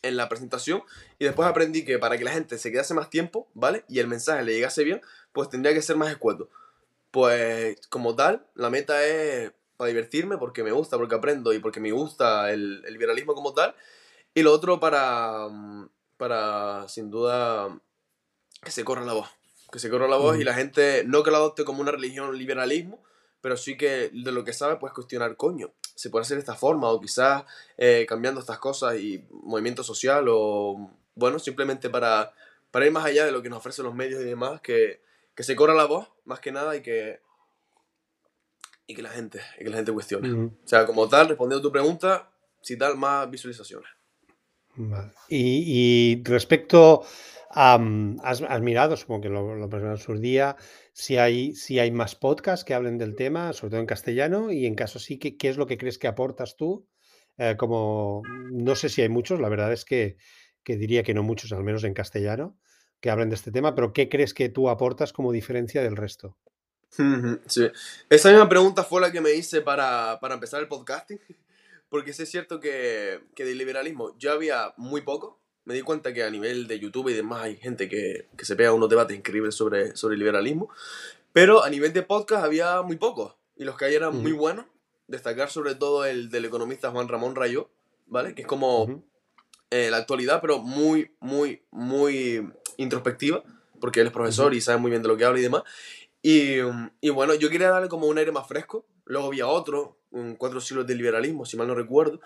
en 0.01 0.17
la 0.17 0.29
presentación 0.29 0.83
y 1.19 1.25
después 1.25 1.47
aprendí 1.47 1.85
que 1.85 1.99
para 1.99 2.17
que 2.17 2.23
la 2.23 2.31
gente 2.31 2.57
se 2.57 2.71
quedase 2.71 2.93
más 2.93 3.09
tiempo, 3.09 3.47
¿vale? 3.53 3.83
Y 3.87 3.99
el 3.99 4.07
mensaje 4.07 4.43
le 4.43 4.53
llegase 4.53 4.83
bien, 4.83 5.01
pues 5.31 5.49
tendría 5.49 5.73
que 5.73 5.81
ser 5.81 5.95
más 5.95 6.09
escueto. 6.09 6.49
Pues 7.11 7.79
como 7.87 8.15
tal, 8.15 8.45
la 8.55 8.69
meta 8.69 9.05
es 9.05 9.51
para 9.77 9.89
divertirme, 9.89 10.37
porque 10.37 10.63
me 10.63 10.71
gusta, 10.71 10.97
porque 10.97 11.15
aprendo 11.15 11.53
y 11.53 11.59
porque 11.59 11.79
me 11.79 11.91
gusta 11.91 12.51
el, 12.51 12.83
el 12.85 12.93
liberalismo 12.93 13.33
como 13.33 13.53
tal. 13.53 13.75
Y 14.33 14.43
lo 14.43 14.51
otro 14.51 14.79
para, 14.79 15.47
para, 16.17 16.87
sin 16.89 17.09
duda, 17.09 17.79
que 18.63 18.71
se 18.71 18.83
corra 18.83 19.05
la 19.05 19.13
voz. 19.13 19.29
Que 19.71 19.79
se 19.79 19.89
corra 19.89 20.07
la 20.07 20.17
voz 20.17 20.37
y 20.39 20.43
la 20.43 20.53
gente 20.53 21.03
no 21.05 21.23
que 21.23 21.31
la 21.31 21.37
adopte 21.37 21.65
como 21.65 21.81
una 21.81 21.91
religión 21.91 22.37
liberalismo, 22.37 23.03
pero 23.47 23.55
sí 23.55 23.77
que 23.77 24.09
de 24.09 24.31
lo 24.33 24.43
que 24.43 24.51
sabe 24.51 24.75
puedes 24.75 24.93
cuestionar, 24.93 25.37
coño, 25.37 25.71
se 25.95 26.09
puede 26.09 26.23
hacer 26.23 26.35
de 26.35 26.41
esta 26.41 26.55
forma, 26.55 26.91
o 26.91 26.99
quizás 26.99 27.45
eh, 27.77 28.05
cambiando 28.05 28.41
estas 28.41 28.59
cosas 28.59 28.99
y 28.99 29.25
movimiento 29.29 29.85
social, 29.85 30.25
o 30.29 30.91
bueno, 31.15 31.39
simplemente 31.39 31.89
para, 31.89 32.33
para 32.71 32.85
ir 32.85 32.91
más 32.91 33.05
allá 33.05 33.25
de 33.25 33.31
lo 33.31 33.41
que 33.41 33.49
nos 33.49 33.59
ofrecen 33.59 33.85
los 33.85 33.95
medios 33.95 34.19
y 34.19 34.25
demás, 34.25 34.59
que, 34.59 34.99
que 35.33 35.43
se 35.43 35.55
corra 35.55 35.73
la 35.73 35.85
voz, 35.85 36.09
más 36.25 36.41
que 36.41 36.51
nada, 36.51 36.75
y 36.75 36.81
que, 36.81 37.21
y 38.85 38.93
que 38.93 39.01
la 39.01 39.11
gente, 39.11 39.39
y 39.57 39.63
que 39.63 39.69
la 39.69 39.77
gente 39.77 39.93
cuestione. 39.93 40.29
O 40.33 40.67
sea, 40.67 40.85
como 40.85 41.07
tal, 41.07 41.29
respondiendo 41.29 41.59
a 41.59 41.69
tu 41.69 41.71
pregunta, 41.71 42.29
si 42.61 42.77
tal, 42.77 42.97
más 42.97 43.31
visualizaciones. 43.31 43.89
Y, 45.29 46.17
y, 46.19 46.23
respecto 46.25 47.05
has, 47.49 48.61
mirado, 48.61 48.97
supongo 48.97 49.21
que 49.21 49.29
lo, 49.29 49.55
lo 49.55 49.69
personal 49.69 49.99
su 49.99 50.17
día, 50.17 50.55
si 50.93 51.17
hay, 51.17 51.53
si 51.53 51.79
hay 51.79 51.91
más 51.91 52.15
podcasts 52.15 52.65
que 52.65 52.73
hablen 52.73 52.97
del 52.97 53.15
tema, 53.15 53.53
sobre 53.53 53.71
todo 53.71 53.79
en 53.81 53.85
castellano, 53.85 54.51
y 54.51 54.65
en 54.65 54.75
caso 54.75 54.99
sí, 54.99 55.17
¿qué, 55.17 55.49
es 55.49 55.57
lo 55.57 55.67
que 55.67 55.77
crees 55.77 55.97
que 55.97 56.07
aportas 56.07 56.57
tú? 56.57 56.87
Eh, 57.37 57.55
como 57.57 58.23
no 58.51 58.75
sé 58.75 58.89
si 58.89 59.01
hay 59.01 59.09
muchos, 59.09 59.39
la 59.39 59.49
verdad 59.49 59.71
es 59.71 59.85
que, 59.85 60.17
que, 60.63 60.75
diría 60.75 61.03
que 61.03 61.13
no 61.13 61.23
muchos, 61.23 61.51
al 61.51 61.63
menos 61.63 61.83
en 61.83 61.93
castellano, 61.93 62.57
que 62.99 63.09
hablen 63.09 63.29
de 63.29 63.35
este 63.35 63.51
tema, 63.51 63.75
pero 63.75 63.93
¿qué 63.93 64.09
crees 64.09 64.33
que 64.33 64.49
tú 64.49 64.69
aportas 64.69 65.13
como 65.13 65.31
diferencia 65.31 65.83
del 65.83 65.95
resto? 65.95 66.37
Sí, 66.89 67.69
esa 68.09 68.29
misma 68.29 68.49
pregunta 68.49 68.83
fue 68.83 69.01
la 69.01 69.11
que 69.11 69.21
me 69.21 69.33
hice 69.33 69.61
para, 69.61 70.19
para 70.19 70.33
empezar 70.33 70.61
el 70.61 70.67
podcasting, 70.67 71.19
porque 71.89 72.13
sí 72.13 72.23
es 72.23 72.31
cierto 72.31 72.59
que, 72.59 73.21
que 73.35 73.45
liberalismo 73.45 74.17
ya 74.17 74.31
había 74.31 74.73
muy 74.77 75.01
poco, 75.01 75.39
me 75.67 75.73
di 75.73 75.81
cuenta 75.81 76.13
que 76.13 76.23
a 76.23 76.29
nivel 76.29 76.65
de 76.65 76.79
YouTube 76.79 77.09
y 77.09 77.13
demás 77.13 77.43
hay 77.43 77.57
gente 77.57 77.89
que, 77.89 78.29
que 78.37 78.45
se 78.45 78.55
pega 78.55 78.71
unos 78.71 78.87
debates 78.87 79.17
increíbles 79.17 79.53
sobre, 79.53 79.97
sobre 79.97 80.13
el 80.13 80.19
liberalismo, 80.19 80.69
pero 81.33 81.61
a 81.61 81.69
nivel 81.69 81.91
de 81.91 82.03
podcast 82.03 82.45
había 82.45 82.81
muy 82.83 82.95
pocos, 82.95 83.35
y 83.57 83.65
los 83.65 83.75
que 83.75 83.83
hay 83.83 83.95
eran 83.95 84.15
muy 84.15 84.31
buenos. 84.31 84.65
Destacar 85.07 85.49
sobre 85.49 85.75
todo 85.75 86.05
el 86.05 86.29
del 86.29 86.45
economista 86.45 86.91
Juan 86.91 87.09
Ramón 87.09 87.35
Rayo, 87.35 87.69
¿vale? 88.05 88.33
Que 88.33 88.43
es 88.43 88.47
como 88.47 89.03
eh, 89.69 89.89
la 89.91 89.97
actualidad, 89.97 90.39
pero 90.39 90.59
muy, 90.59 91.11
muy, 91.19 91.63
muy 91.71 92.49
introspectiva, 92.77 93.43
porque 93.81 93.99
él 93.99 94.07
es 94.07 94.13
profesor 94.13 94.53
y 94.53 94.61
sabe 94.61 94.77
muy 94.77 94.91
bien 94.91 95.01
de 95.01 95.09
lo 95.09 95.17
que 95.17 95.25
habla 95.25 95.39
y 95.39 95.43
demás. 95.43 95.63
Y, 96.21 96.59
y, 97.01 97.09
bueno, 97.09 97.33
yo 97.35 97.49
quería 97.49 97.69
darle 97.69 97.89
como 97.89 98.07
un 98.07 98.17
aire 98.17 98.31
más 98.31 98.47
fresco. 98.47 98.85
Luego 99.05 99.27
había 99.27 99.47
otro, 99.47 99.97
un 100.11 100.35
Cuatro 100.35 100.61
siglos 100.61 100.87
del 100.87 100.97
liberalismo, 100.97 101.45
si 101.45 101.57
mal 101.57 101.67
no 101.67 101.75
recuerdo, 101.75 102.21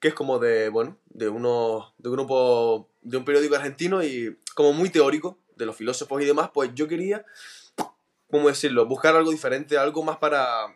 que 0.00 0.08
es 0.08 0.14
como 0.14 0.38
de, 0.38 0.68
bueno, 0.68 0.98
de, 1.06 1.28
uno, 1.28 1.94
de 1.98 2.08
un 2.08 2.16
grupo, 2.16 2.88
de 3.02 3.16
un 3.16 3.24
periódico 3.24 3.56
argentino 3.56 4.02
y 4.02 4.38
como 4.54 4.72
muy 4.72 4.90
teórico, 4.90 5.38
de 5.56 5.66
los 5.66 5.76
filósofos 5.76 6.22
y 6.22 6.26
demás, 6.26 6.50
pues 6.52 6.70
yo 6.74 6.86
quería, 6.86 7.24
¿cómo 8.30 8.48
decirlo?, 8.48 8.86
buscar 8.86 9.16
algo 9.16 9.30
diferente, 9.30 9.78
algo 9.78 10.02
más 10.02 10.18
para, 10.18 10.66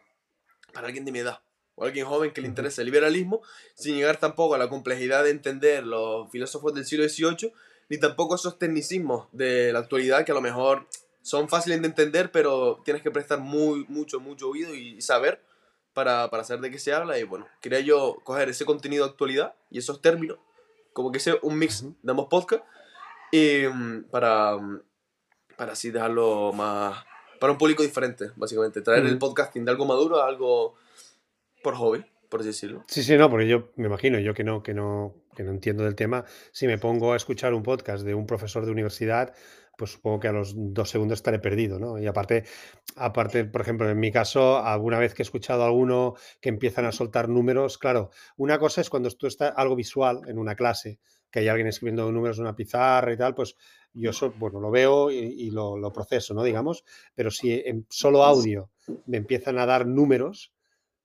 para 0.73 0.87
alguien 0.87 1.05
de 1.05 1.13
mi 1.13 1.19
edad, 1.19 1.41
o 1.75 1.85
alguien 1.85 2.07
joven 2.07 2.33
que 2.33 2.41
le 2.41 2.49
interese 2.49 2.81
el 2.81 2.87
liberalismo, 2.87 3.43
sin 3.75 3.97
llegar 3.97 4.19
tampoco 4.19 4.55
a 4.55 4.59
la 4.59 4.69
complejidad 4.69 5.25
de 5.25 5.31
entender 5.31 5.85
los 5.85 6.31
filósofos 6.31 6.75
del 6.75 6.87
siglo 6.87 7.07
XVIII, 7.07 7.53
ni 7.91 7.99
tampoco 7.99 8.37
esos 8.37 8.59
tecnicismos 8.59 9.29
de 9.33 9.73
la 9.73 9.81
actualidad 9.81 10.25
que 10.25 10.33
a 10.33 10.35
lo 10.35 10.41
mejor 10.41 10.87
son 11.23 11.51
fáciles 11.51 11.83
de 11.83 11.89
entender, 11.89 12.33
pero 12.33 12.81
tienes 12.85 13.03
que 13.03 13.11
prestar 13.11 13.41
muy, 13.41 13.85
mucho, 13.89 14.21
mucho 14.21 14.49
oído 14.49 14.75
y 14.75 15.03
saber 15.03 15.43
para, 15.93 16.31
para 16.31 16.45
saber 16.45 16.63
de 16.63 16.71
qué 16.71 16.79
se 16.79 16.93
habla 16.93 17.19
y 17.19 17.25
bueno, 17.25 17.47
quería 17.61 17.81
yo 17.81 18.19
coger 18.25 18.49
ese 18.49 18.65
contenido 18.65 19.05
de 19.05 19.11
actualidad 19.11 19.55
y 19.71 19.79
esos 19.79 20.01
términos, 20.01 20.39
como 20.93 21.13
que 21.13 21.21
sea 21.21 21.35
un 21.43 21.59
mix 21.59 21.85
de 21.85 22.11
ambos 22.11 22.27
podcasts, 22.29 22.67
y 23.33 23.63
mm, 23.67 24.05
para, 24.11 24.57
mm, 24.57 24.83
para 25.57 25.73
así 25.73 25.91
dejarlo 25.91 26.53
más, 26.53 27.05
para 27.39 27.53
un 27.53 27.59
público 27.59 27.83
diferente, 27.83 28.31
básicamente, 28.37 28.83
traer 28.83 29.07
el 29.07 29.19
podcasting 29.19 29.65
de 29.65 29.71
algo 29.71 29.87
maduro 29.87 30.21
a 30.21 30.27
algo 30.27 30.75
por 31.63 31.75
hobby, 31.75 32.05
por 32.29 32.41
así 32.41 32.49
decirlo. 32.49 32.85
Sí, 32.87 33.03
sí, 33.03 33.17
no, 33.17 33.31
porque 33.31 33.49
yo 33.49 33.71
me 33.77 33.87
imagino, 33.87 34.19
yo 34.19 34.35
que 34.35 34.45
no, 34.45 34.63
que 34.63 34.75
no, 34.75 35.15
que 35.37 35.43
no 35.43 35.51
entiendo 35.51 35.85
del 35.85 35.95
tema, 35.95 36.25
si 36.53 36.67
me 36.67 36.79
pongo 36.79 37.13
a 37.13 37.17
escuchar 37.17 37.55
un 37.55 37.63
podcast 37.63 38.05
de 38.05 38.15
un 38.15 38.27
profesor 38.27 38.65
de 38.65 38.73
universidad, 38.73 39.35
pues 39.81 39.93
supongo 39.93 40.21
que 40.21 40.29
a 40.29 40.33
los 40.33 40.53
dos 40.55 40.91
segundos 40.91 41.21
estaré 41.21 41.39
perdido, 41.39 41.79
¿no? 41.79 41.99
Y 41.99 42.07
aparte, 42.07 42.45
aparte, 42.97 43.47
por 43.47 43.63
ejemplo, 43.63 43.89
en 43.89 43.99
mi 43.99 44.13
caso, 44.13 44.59
alguna 44.59 44.99
vez 44.99 45.15
que 45.15 45.23
he 45.23 45.25
escuchado 45.25 45.63
a 45.63 45.67
alguno 45.67 46.17
que 46.39 46.51
empiezan 46.51 46.85
a 46.85 46.93
soltar 46.93 47.31
números, 47.31 47.79
claro, 47.79 48.11
una 48.37 48.59
cosa 48.59 48.83
es 48.83 48.91
cuando 48.91 49.09
tú 49.13 49.27
estás 49.27 49.55
algo 49.57 49.75
visual 49.75 50.21
en 50.27 50.39
una 50.39 50.55
clase, 50.55 51.01
que 51.31 51.39
hay 51.39 51.49
alguien 51.49 51.67
escribiendo 51.67 52.13
números 52.13 52.37
en 52.37 52.43
una 52.43 52.55
pizarra 52.55 53.11
y 53.11 53.17
tal, 53.17 53.35
pues 53.35 53.57
yo 53.95 54.11
eso, 54.11 54.35
bueno, 54.37 54.61
lo 54.61 54.71
veo 54.71 55.11
y, 55.11 55.51
lo, 55.51 55.79
lo, 55.79 55.91
proceso, 55.95 56.35
¿no? 56.35 56.43
Digamos, 56.43 56.85
pero 57.15 57.31
si 57.31 57.55
en 57.55 57.87
solo 57.89 58.23
audio 58.23 58.71
me 59.07 59.17
empiezan 59.17 59.59
a 59.59 59.65
dar 59.65 59.87
números, 59.87 60.53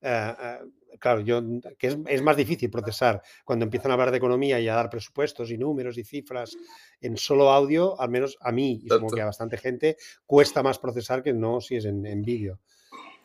eh, 0.02 0.34
eh, 0.38 0.60
claro, 1.00 1.22
yo, 1.22 1.42
que 1.78 1.88
es, 1.88 1.98
es, 2.08 2.22
más 2.22 2.38
difícil 2.38 2.70
procesar 2.70 3.22
cuando 3.44 3.66
empiezan 3.66 3.92
a 3.92 3.94
hablar 3.96 4.12
de 4.12 4.18
economía 4.18 4.60
y 4.60 4.68
a 4.68 4.76
dar 4.76 4.90
presupuestos 4.90 5.52
y 5.52 5.58
números 5.58 5.98
y 5.98 6.04
cifras 6.04 6.58
en 7.02 7.18
solo 7.18 7.52
audio, 7.52 8.00
al 8.00 8.10
menos 8.10 8.38
a 8.42 8.52
mí 8.52 8.82
y 8.84 8.90
supongo 8.90 9.16
que 9.16 9.22
a 9.22 9.26
bastante 9.26 9.58
gente, 9.58 9.98
cuesta 10.26 10.64
más 10.64 10.80
procesar 10.80 11.24
que 11.24 11.34
no 11.34 11.62
si 11.62 11.76
es 11.76 11.86
en, 11.86 12.06
en 12.06 12.22
vídeo. 12.22 12.60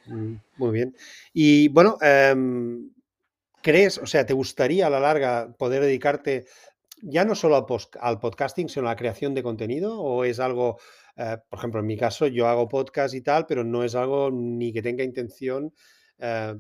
Mm, 0.07 0.35
muy 0.57 0.71
bien. 0.71 0.97
Y 1.33 1.69
bueno, 1.69 1.97
eh, 2.03 2.35
¿crees, 3.63 3.99
o 3.99 4.07
sea, 4.07 4.27
te 4.27 4.35
gustaría 4.35 4.87
a 4.87 4.91
la 4.91 5.01
larga 5.01 5.55
poder 5.57 5.83
dedicarte 5.83 6.47
ya 7.03 7.25
no 7.25 7.35
solo 7.35 7.67
al 8.01 8.21
podcasting, 8.21 8.69
sino 8.69 8.87
a 8.87 8.91
la 8.91 8.97
creación 8.97 9.35
de 9.35 9.43
contenido? 9.43 10.01
¿O 10.01 10.25
es 10.25 10.41
algo, 10.41 10.79
eh, 11.17 11.39
por 11.49 11.59
ejemplo, 11.59 11.81
en 11.81 11.87
mi 11.87 11.97
caso, 11.97 12.27
yo 12.27 12.47
hago 12.47 12.69
podcast 12.69 13.15
y 13.15 13.23
tal, 13.23 13.47
pero 13.47 13.65
no 13.65 13.85
es 13.85 13.95
algo 13.95 14.31
ni 14.31 14.73
que 14.73 14.83
tenga 14.83 15.05
intención 15.05 15.73
eh, 16.19 16.55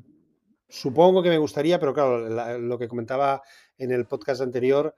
Supongo 0.71 1.23
que 1.23 1.29
me 1.29 1.39
gustaría, 1.39 1.81
pero 1.81 1.93
claro, 1.93 2.29
la, 2.29 2.57
lo 2.57 2.79
que 2.79 2.87
comentaba 2.87 3.43
en 3.77 3.91
el 3.91 4.07
podcast 4.07 4.41
anterior, 4.41 4.95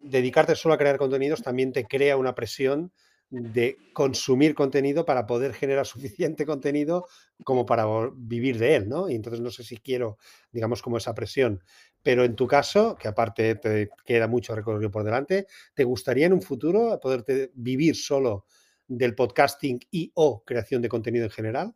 dedicarte 0.00 0.54
solo 0.56 0.74
a 0.74 0.78
crear 0.78 0.96
contenidos 0.96 1.42
también 1.42 1.72
te 1.72 1.84
crea 1.84 2.16
una 2.16 2.34
presión 2.34 2.90
de 3.30 3.76
consumir 3.92 4.54
contenido 4.54 5.04
para 5.04 5.26
poder 5.26 5.52
generar 5.52 5.86
suficiente 5.86 6.46
contenido 6.46 7.06
como 7.44 7.66
para 7.66 7.86
vivir 8.14 8.58
de 8.58 8.76
él, 8.76 8.88
¿no? 8.88 9.10
Y 9.10 9.14
entonces 9.14 9.40
no 9.40 9.50
sé 9.50 9.62
si 9.62 9.76
quiero, 9.76 10.18
digamos, 10.52 10.80
como 10.80 10.96
esa 10.96 11.14
presión. 11.14 11.62
Pero 12.02 12.24
en 12.24 12.34
tu 12.36 12.46
caso, 12.46 12.96
que 12.96 13.08
aparte 13.08 13.56
te 13.56 13.90
queda 14.04 14.26
mucho 14.26 14.54
recorrido 14.54 14.90
por 14.90 15.04
delante, 15.04 15.46
¿te 15.74 15.84
gustaría 15.84 16.26
en 16.26 16.32
un 16.32 16.42
futuro 16.42 16.98
poderte 17.00 17.50
vivir 17.54 17.96
solo 17.96 18.46
del 18.86 19.14
podcasting 19.14 19.80
y 19.90 20.12
o 20.14 20.44
creación 20.44 20.80
de 20.82 20.88
contenido 20.88 21.24
en 21.24 21.30
general? 21.30 21.74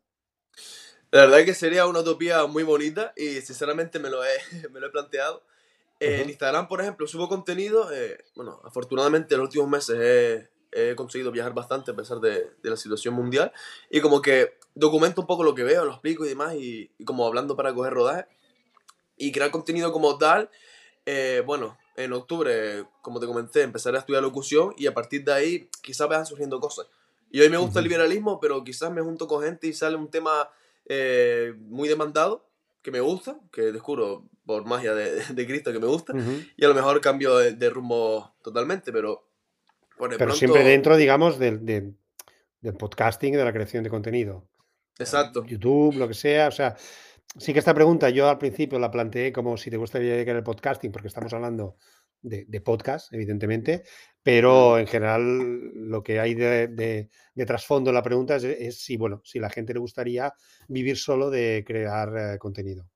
La 1.11 1.23
verdad 1.23 1.40
es 1.40 1.47
que 1.47 1.55
sería 1.55 1.87
una 1.87 2.01
utopía 2.01 2.44
muy 2.47 2.62
bonita 2.64 3.12
y 3.16 3.40
sinceramente 3.40 3.99
me 3.99 4.11
lo 4.11 4.23
he, 4.25 4.29
me 4.73 4.81
lo 4.81 4.88
he 4.88 4.90
planteado. 4.90 5.42
Eh, 6.01 6.21
En 6.23 6.29
Instagram, 6.29 6.68
por 6.68 6.81
ejemplo, 6.81 7.07
subo 7.07 7.29
contenido. 7.29 7.90
Eh, 7.92 8.25
bueno, 8.35 8.61
afortunadamente 8.64 9.35
en 9.35 9.40
los 9.40 9.49
últimos 9.49 9.68
meses 9.68 9.99
he, 10.73 10.90
he 10.90 10.94
conseguido 10.94 11.33
viajar 11.33 11.55
bastante 11.55 11.90
a 11.90 11.97
pesar 11.97 12.21
de, 12.21 12.51
de, 12.62 12.71
la 12.71 12.77
situación 12.77 13.14
mundial. 13.14 13.53
Y 13.90 14.01
como 14.01 14.21
que 14.21 14.59
documento 14.75 15.23
un 15.23 15.27
poco 15.27 15.42
lo 15.42 15.55
que 15.55 15.64
veo, 15.64 15.85
lo 15.85 15.92
explico 15.92 16.25
y 16.25 16.29
demás, 16.29 16.55
y, 16.55 16.90
y 16.99 17.05
como 17.05 17.27
hablando 17.27 17.57
para 17.57 17.75
coger 17.75 17.94
rodaje. 17.94 18.27
Y 19.16 19.33
crear 19.33 19.51
contenido 19.51 19.92
como 19.92 20.18
tal. 20.18 20.51
Eh, 21.07 21.42
bueno, 21.44 21.79
en 21.97 22.12
octubre, 22.12 22.85
como 23.01 23.18
te 23.18 23.27
comenté, 23.27 23.62
empezaré 23.62 23.97
a 23.97 24.01
estudiar 24.01 24.23
locución 24.23 24.75
y 24.77 24.87
a 24.87 24.94
partir 24.94 25.25
de 25.25 25.33
ahí 25.33 25.71
quizás 25.83 26.07
vayan 26.07 26.27
surgiendo 26.27 26.61
cosas. 26.61 26.87
Y 27.31 27.40
hoy 27.40 27.49
me 27.49 27.57
gusta 27.57 27.81
el 27.81 27.87
liberalismo, 27.87 28.38
pero 28.38 28.62
quizás 28.62 28.92
me 28.92 29.01
junto 29.01 29.27
con 29.27 29.42
gente 29.42 29.66
y 29.66 29.73
sale 29.73 29.97
un 29.97 30.09
tema 30.09 30.49
eh, 30.88 31.55
muy 31.59 31.88
demandado 31.88 32.51
que 32.83 32.90
me 32.90 33.01
gusta, 33.01 33.38
que 33.53 33.72
descubro 33.72 34.29
por 34.46 34.64
magia 34.64 34.94
de, 34.94 35.22
de 35.35 35.46
Cristo 35.46 35.72
que 35.72 35.79
me 35.79 35.87
gusta, 35.87 36.14
y 36.57 36.64
a 36.64 36.68
lo 36.68 36.74
mejor 36.74 37.01
cambio 37.01 37.37
de, 37.37 37.70
rumbo 37.70 38.35
totalmente, 38.42 38.92
pero... 38.92 39.29
pero 39.98 40.33
siempre 40.33 40.64
dentro, 40.64 40.96
digamos, 40.96 41.38
del, 41.38 41.64
del, 41.64 41.94
podcasting 42.79 43.35
de 43.35 43.44
la 43.44 43.53
creación 43.53 43.85
de 43.85 43.90
contenido. 43.90 44.48
Exacto. 44.98 45.44
YouTube, 45.44 45.96
lo 45.96 46.09
que 46.09 46.14
sea, 46.14 46.48
o 46.48 46.53
sea, 46.53 46.77
sí 47.37 47.53
que 47.53 47.59
esta 47.59 47.74
pregunta 47.74 48.11
yo 48.11 48.29
al 48.29 48.38
principio 48.38 48.79
la 48.79 48.90
planteé 48.90 49.33
como 49.33 49.57
si 49.57 49.70
te 49.70 49.77
gustaría 49.77 50.14
dedicar 50.14 50.37
el 50.37 50.42
podcasting, 50.42 50.90
porque 50.90 51.09
estamos 51.09 51.33
hablando 51.33 51.77
de, 52.22 52.61
podcast, 52.61 53.12
evidentemente, 53.12 53.85
pero 54.22 54.78
en 54.78 54.87
general 54.87 55.72
lo 55.74 56.02
que 56.02 56.20
hay 56.20 56.35
de, 56.35 57.09
trasfondo 57.46 57.90
en 57.90 57.94
la 57.94 58.02
pregunta 58.02 58.37
es, 58.37 58.81
si, 58.81 58.96
bueno, 58.96 59.20
si 59.24 59.38
la 59.38 59.50
gente 59.50 59.72
le 59.72 59.81
gustaría 59.81 60.33
vivir 60.68 60.96
solo 60.96 61.31
de 61.31 61.64
crear 61.66 62.35
eh, 62.35 62.38
contenido. 62.38 62.88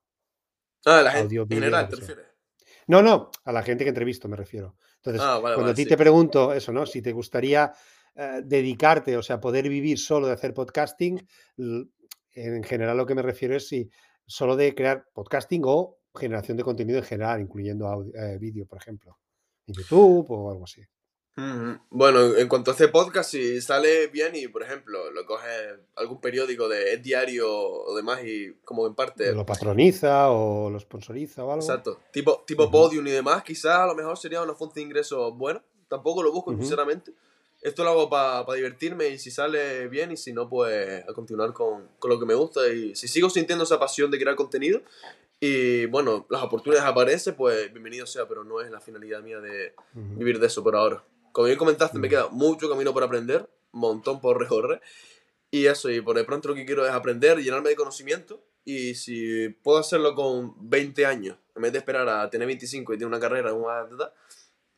Ah, 0.84 1.02
la 1.02 1.12
gente 1.12 1.36
en 1.36 1.48
general, 1.48 1.88
¿te 1.88 1.96
refieres? 1.96 2.26
No, 2.88 3.02
no, 3.02 3.30
a 3.44 3.52
la 3.52 3.62
gente 3.62 3.84
que 3.84 3.90
entrevisto 3.90 4.28
me 4.28 4.36
refiero. 4.36 4.76
Entonces, 4.96 5.22
ah, 5.24 5.38
cuando 5.40 5.70
a 5.70 5.74
ti 5.74 5.86
te 5.86 5.96
pregunto 5.96 6.52
eso, 6.52 6.72
¿no? 6.72 6.84
Si 6.84 7.00
te 7.00 7.12
gustaría 7.12 7.72
eh, 8.14 8.40
dedicarte, 8.44 9.16
o 9.16 9.22
sea, 9.22 9.40
poder 9.40 9.68
vivir 9.68 9.98
solo 9.98 10.26
de 10.26 10.32
hacer 10.32 10.52
podcasting, 10.52 11.26
en 12.34 12.62
general 12.64 12.96
lo 12.96 13.06
que 13.06 13.14
me 13.14 13.22
refiero 13.22 13.54
es 13.54 13.68
si 13.68 13.88
solo 14.26 14.56
de 14.56 14.74
crear 14.74 15.06
podcasting 15.12 15.62
o 15.64 15.98
generación 16.14 16.56
de 16.56 16.64
contenido 16.64 16.98
en 16.98 17.04
general, 17.04 17.40
incluyendo 17.40 18.04
eh, 18.14 18.38
vídeo, 18.38 18.66
por 18.66 18.78
ejemplo, 18.78 19.18
en 19.66 19.74
YouTube 19.74 20.30
o 20.30 20.50
algo 20.50 20.64
así. 20.64 20.82
Bueno, 21.88 22.36
en 22.36 22.46
cuanto 22.46 22.70
a 22.70 22.74
este 22.74 22.88
podcast, 22.88 23.30
si 23.30 23.60
sale 23.62 24.08
bien 24.08 24.36
y, 24.36 24.48
por 24.48 24.62
ejemplo, 24.62 25.10
lo 25.10 25.24
coge 25.24 25.48
algún 25.96 26.20
periódico 26.20 26.68
de 26.68 26.98
diario 26.98 27.48
o 27.50 27.96
demás 27.96 28.20
y 28.22 28.52
como 28.64 28.86
en 28.86 28.94
parte... 28.94 29.32
Lo 29.32 29.46
patroniza 29.46 30.30
o 30.30 30.68
lo 30.68 30.78
sponsoriza 30.78 31.42
o 31.42 31.50
algo. 31.50 31.62
Exacto. 31.62 32.00
Tipo, 32.12 32.44
tipo 32.46 32.70
podium 32.70 33.06
y 33.06 33.10
demás, 33.12 33.42
quizás 33.42 33.78
a 33.78 33.86
lo 33.86 33.94
mejor 33.94 34.18
sería 34.18 34.42
una 34.42 34.54
fuente 34.54 34.80
de 34.80 34.86
ingresos 34.86 35.34
buena. 35.36 35.64
Tampoco 35.88 36.22
lo 36.22 36.32
busco, 36.32 36.54
sinceramente. 36.54 37.14
Esto 37.62 37.84
lo 37.84 37.90
hago 37.90 38.10
para 38.10 38.44
divertirme 38.54 39.08
y 39.08 39.18
si 39.18 39.30
sale 39.30 39.88
bien 39.88 40.12
y 40.12 40.16
si 40.16 40.32
no, 40.32 40.48
pues 40.48 41.04
a 41.08 41.14
continuar 41.14 41.52
con, 41.52 41.88
con 41.98 42.10
lo 42.10 42.18
que 42.18 42.26
me 42.26 42.34
gusta. 42.34 42.68
Y 42.68 42.94
si 42.94 43.08
sigo 43.08 43.30
sintiendo 43.30 43.64
esa 43.64 43.78
pasión 43.78 44.10
de 44.10 44.18
crear 44.18 44.36
contenido, 44.36 44.82
y 45.44 45.86
bueno, 45.86 46.24
las 46.30 46.40
oportunidades 46.40 46.88
aparecen, 46.88 47.34
pues 47.34 47.72
bienvenido 47.72 48.06
sea, 48.06 48.28
pero 48.28 48.44
no 48.44 48.60
es 48.60 48.70
la 48.70 48.80
finalidad 48.80 49.22
mía 49.22 49.40
de 49.40 49.74
vivir 49.92 50.38
de 50.38 50.46
eso 50.46 50.62
por 50.62 50.76
ahora. 50.76 51.02
Como 51.32 51.46
bien 51.46 51.58
comentaste, 51.58 51.98
me 51.98 52.08
queda 52.08 52.28
mucho 52.28 52.70
camino 52.70 52.92
por 52.92 53.02
aprender, 53.02 53.50
montón 53.72 54.20
por 54.20 54.38
recorrer. 54.38 54.80
Y 55.50 55.66
eso, 55.66 55.90
y 55.90 56.00
por 56.00 56.14
de 56.14 56.22
pronto 56.22 56.46
lo 56.46 56.54
que 56.54 56.64
quiero 56.64 56.86
es 56.86 56.92
aprender, 56.92 57.38
llenarme 57.38 57.70
de 57.70 57.74
conocimiento. 57.74 58.40
Y 58.64 58.94
si 58.94 59.48
puedo 59.48 59.78
hacerlo 59.78 60.14
con 60.14 60.54
20 60.70 61.06
años, 61.06 61.36
en 61.56 61.62
vez 61.62 61.72
de 61.72 61.78
esperar 61.78 62.08
a 62.08 62.30
tener 62.30 62.46
25 62.46 62.94
y 62.94 62.96
tener 62.96 63.08
una 63.08 63.18
carrera, 63.18 63.52
una, 63.52 63.84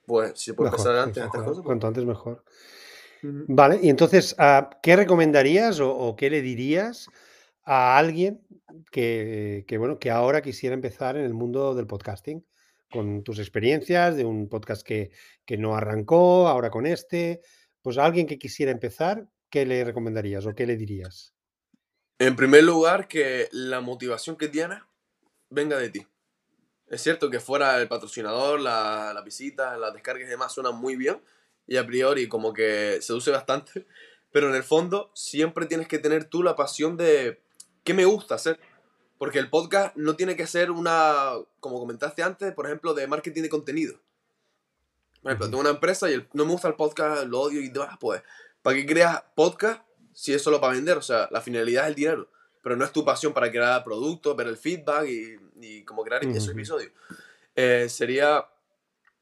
pues 0.07 0.33
si 0.41 0.55
puedo 0.55 0.71
empezar 0.71 0.97
antes 0.97 1.23
estas 1.23 1.43
cosas. 1.43 1.57
Pues 1.57 1.67
cuanto 1.67 1.89
antes 1.89 2.07
mejor. 2.07 2.43
Vale, 3.21 3.81
y 3.83 3.91
entonces, 3.91 4.35
ah, 4.39 4.71
¿qué 4.83 4.97
recomendarías 4.97 5.79
o, 5.81 6.17
qué 6.17 6.31
le 6.31 6.41
dirías 6.41 7.11
a 7.65 7.99
alguien 7.99 8.47
que, 8.91 9.65
bueno, 9.79 9.99
que 9.99 10.11
ahora 10.11 10.43
quisiera 10.43 10.75
empezar 10.75 11.17
en 11.17 11.25
el 11.25 11.35
mundo 11.35 11.75
del 11.75 11.87
podcasting, 11.87 12.45
con 12.91 13.25
tus 13.25 13.39
experiencias 13.39 14.17
de 14.17 14.25
un 14.25 14.49
podcast 14.49 14.87
que, 14.87 15.11
no 15.59 15.75
arrancó, 15.75 16.49
ahora 16.49 16.71
con 16.71 16.87
este, 16.87 17.41
pues 17.83 17.99
a 17.99 18.05
alguien 18.05 18.27
que 18.27 18.39
quisiera 18.39 18.73
empezar, 18.73 19.27
¿qué 19.51 19.67
le 19.67 19.85
recomendarías 19.85 20.47
o 20.47 20.55
qué 20.55 20.67
le 20.67 20.77
dirías? 20.77 21.35
En 22.19 22.37
primer 22.37 22.65
lugar, 22.65 23.09
que 23.09 23.49
la 23.51 23.81
motivación 23.81 24.37
que 24.37 24.49
tienes 24.49 24.79
venga 25.51 25.79
de 25.79 25.91
ti. 25.91 26.07
Es 26.87 27.03
cierto 27.03 27.31
que 27.31 27.41
fuera 27.41 27.81
el 27.81 27.89
patrocinador, 27.89 28.61
la, 28.61 29.13
la 29.15 29.23
visita, 29.23 29.77
las 29.79 29.93
descargas 29.93 30.27
y 30.27 30.31
demás 30.31 30.53
suenan 30.53 30.77
muy 30.77 30.97
bien 30.97 31.21
y 31.67 31.77
a 31.77 31.87
priori 31.87 32.29
como 32.29 32.53
que 32.53 32.99
seduce 33.01 33.31
bastante, 33.31 33.87
pero 34.31 34.49
en 34.49 34.55
el 34.55 34.63
fondo 34.63 35.11
siempre 35.15 35.67
tienes 35.67 35.89
que 35.89 35.99
tener 35.99 36.25
tú 36.25 36.43
la 36.43 36.57
pasión 36.57 36.97
de 36.97 37.44
qué 37.85 37.95
me 37.95 38.05
gusta 38.05 38.35
hacer. 38.35 38.59
Porque 39.19 39.39
el 39.39 39.49
podcast 39.49 39.95
no 39.97 40.17
tiene 40.17 40.37
que 40.37 40.47
ser 40.47 40.71
una, 40.71 41.33
como 41.61 41.79
comentaste 41.79 42.23
antes, 42.23 42.53
por 42.53 42.67
ejemplo, 42.67 42.95
de 42.95 43.07
marketing 43.07 43.43
de 43.43 43.49
contenido. 43.49 44.01
Por 45.23 45.31
ejemplo, 45.31 45.49
tengo 45.49 45.61
una 45.61 45.71
empresa 45.71 46.11
y 46.11 46.27
no 46.33 46.45
me 46.45 46.53
gusta 46.53 46.69
el 46.69 46.75
podcast, 46.75 47.25
lo 47.25 47.41
odio 47.41 47.61
y 47.61 47.69
demás, 47.69 47.97
pues, 47.99 48.23
¿para 48.61 48.77
qué 48.77 48.85
creas 48.85 49.23
podcast 49.35 49.83
si 50.13 50.35
es 50.35 50.43
solo 50.43 50.61
para 50.61 50.75
vender? 50.75 50.99
O 50.99 51.03
sea, 51.03 51.29
la 51.31 51.41
finalidad 51.41 51.85
es 51.85 51.91
el 51.91 51.95
dinero, 51.95 52.29
pero 52.63 52.77
no 52.77 52.85
es 52.85 52.93
tu 52.93 53.05
pasión 53.05 53.33
para 53.33 53.51
crear 53.51 53.83
productos, 53.85 54.37
ver 54.37 54.49
el 54.49 54.59
feedback 54.59 55.07
y, 55.09 55.39
y 55.61 55.85
cómo 55.85 56.03
crear 56.03 56.25
esos 56.25 56.51
episodios. 56.51 56.93
Eh, 57.55 57.89
sería 57.89 58.47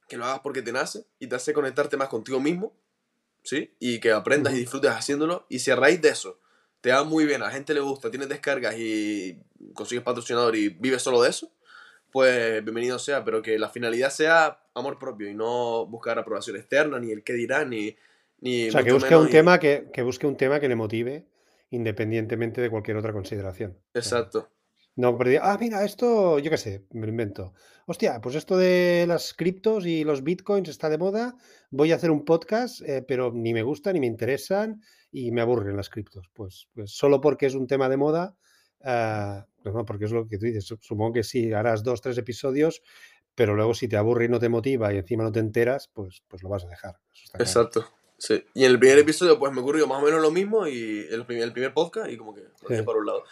que 0.08 0.16
lo 0.16 0.24
hagas 0.24 0.40
porque 0.40 0.62
te 0.62 0.72
nace 0.72 1.06
y 1.18 1.26
te 1.26 1.36
hace 1.36 1.52
conectarte 1.52 1.96
más 1.96 2.08
contigo 2.08 2.40
mismo, 2.40 2.76
¿sí? 3.44 3.76
Y 3.78 4.00
que 4.00 4.10
aprendas 4.10 4.54
y 4.54 4.58
disfrutes 4.58 4.90
haciéndolo. 4.90 5.46
Y 5.48 5.60
si 5.60 5.70
a 5.70 5.76
raíz 5.76 6.00
de 6.02 6.08
eso 6.08 6.40
te 6.82 6.90
va 6.90 7.04
muy 7.04 7.24
bien, 7.24 7.40
a 7.42 7.46
la 7.46 7.52
gente 7.52 7.72
le 7.72 7.80
gusta, 7.80 8.10
tienes 8.10 8.28
descargas 8.28 8.74
y 8.76 9.38
consigues 9.72 10.04
patrocinador 10.04 10.56
y 10.56 10.68
vives 10.68 11.00
solo 11.00 11.22
de 11.22 11.30
eso, 11.30 11.50
pues 12.10 12.62
bienvenido 12.64 12.98
sea, 12.98 13.24
pero 13.24 13.40
que 13.40 13.56
la 13.56 13.70
finalidad 13.70 14.10
sea 14.10 14.60
amor 14.74 14.98
propio 14.98 15.30
y 15.30 15.34
no 15.34 15.86
buscar 15.86 16.18
aprobación 16.18 16.56
externa, 16.56 16.98
ni 16.98 17.12
el 17.12 17.22
qué 17.22 17.34
dirá, 17.34 17.64
ni... 17.64 17.96
ni 18.40 18.68
o 18.68 18.72
sea, 18.72 18.82
que 18.82 18.92
busque, 18.92 19.14
un 19.14 19.30
tema 19.30 19.60
que, 19.60 19.88
busque 20.02 20.26
un 20.26 20.36
tema 20.36 20.58
que 20.58 20.68
le 20.68 20.74
motive 20.74 21.24
independientemente 21.70 22.60
de 22.60 22.68
cualquier 22.68 22.96
otra 22.96 23.12
consideración. 23.12 23.78
Exacto. 23.94 24.48
No, 24.94 25.16
pero, 25.16 25.40
ah, 25.42 25.56
mira, 25.58 25.84
esto, 25.84 26.38
yo 26.38 26.50
qué 26.50 26.58
sé, 26.58 26.84
me 26.90 27.06
lo 27.06 27.12
invento. 27.12 27.54
Hostia, 27.86 28.20
pues 28.20 28.34
esto 28.34 28.56
de 28.56 29.06
las 29.08 29.32
criptos 29.32 29.86
y 29.86 30.04
los 30.04 30.22
bitcoins 30.22 30.68
está 30.68 30.90
de 30.90 30.98
moda, 30.98 31.34
voy 31.70 31.92
a 31.92 31.96
hacer 31.96 32.10
un 32.10 32.24
podcast, 32.24 32.82
eh, 32.82 33.02
pero 33.06 33.32
ni 33.32 33.54
me 33.54 33.62
gusta, 33.62 33.92
ni 33.92 34.00
me 34.00 34.06
interesan 34.06 34.82
y 35.10 35.30
me 35.30 35.40
aburren 35.40 35.76
las 35.76 35.88
criptos. 35.88 36.28
Pues, 36.34 36.68
pues 36.74 36.92
solo 36.92 37.20
porque 37.20 37.46
es 37.46 37.54
un 37.54 37.66
tema 37.66 37.88
de 37.88 37.96
moda, 37.96 38.36
uh, 38.80 39.70
no, 39.70 39.84
porque 39.84 40.04
es 40.04 40.12
lo 40.12 40.28
que 40.28 40.38
tú 40.38 40.46
dices. 40.46 40.66
Supongo 40.80 41.12
que 41.12 41.22
sí, 41.22 41.52
harás 41.52 41.82
dos, 41.82 42.00
tres 42.02 42.18
episodios, 42.18 42.82
pero 43.34 43.54
luego 43.54 43.74
si 43.74 43.88
te 43.88 43.96
aburre 43.96 44.26
y 44.26 44.28
no 44.28 44.38
te 44.38 44.50
motiva 44.50 44.92
y 44.92 44.98
encima 44.98 45.24
no 45.24 45.32
te 45.32 45.40
enteras, 45.40 45.88
pues, 45.92 46.22
pues 46.28 46.42
lo 46.42 46.50
vas 46.50 46.64
a 46.64 46.68
dejar. 46.68 46.96
Exacto. 47.38 47.86
Sí. 48.22 48.44
Y 48.54 48.64
en 48.64 48.70
el 48.70 48.78
primer 48.78 48.98
episodio, 48.98 49.36
pues 49.36 49.52
me 49.52 49.60
ocurrió 49.60 49.88
más 49.88 50.00
o 50.00 50.04
menos 50.04 50.22
lo 50.22 50.30
mismo 50.30 50.68
y 50.68 51.08
el 51.10 51.26
primer, 51.26 51.42
el 51.42 51.52
primer 51.52 51.74
podcast 51.74 52.08
y 52.08 52.16
como 52.16 52.32
que 52.32 52.42
lo 52.68 52.84
por 52.84 52.98
un 52.98 53.06
lado. 53.06 53.24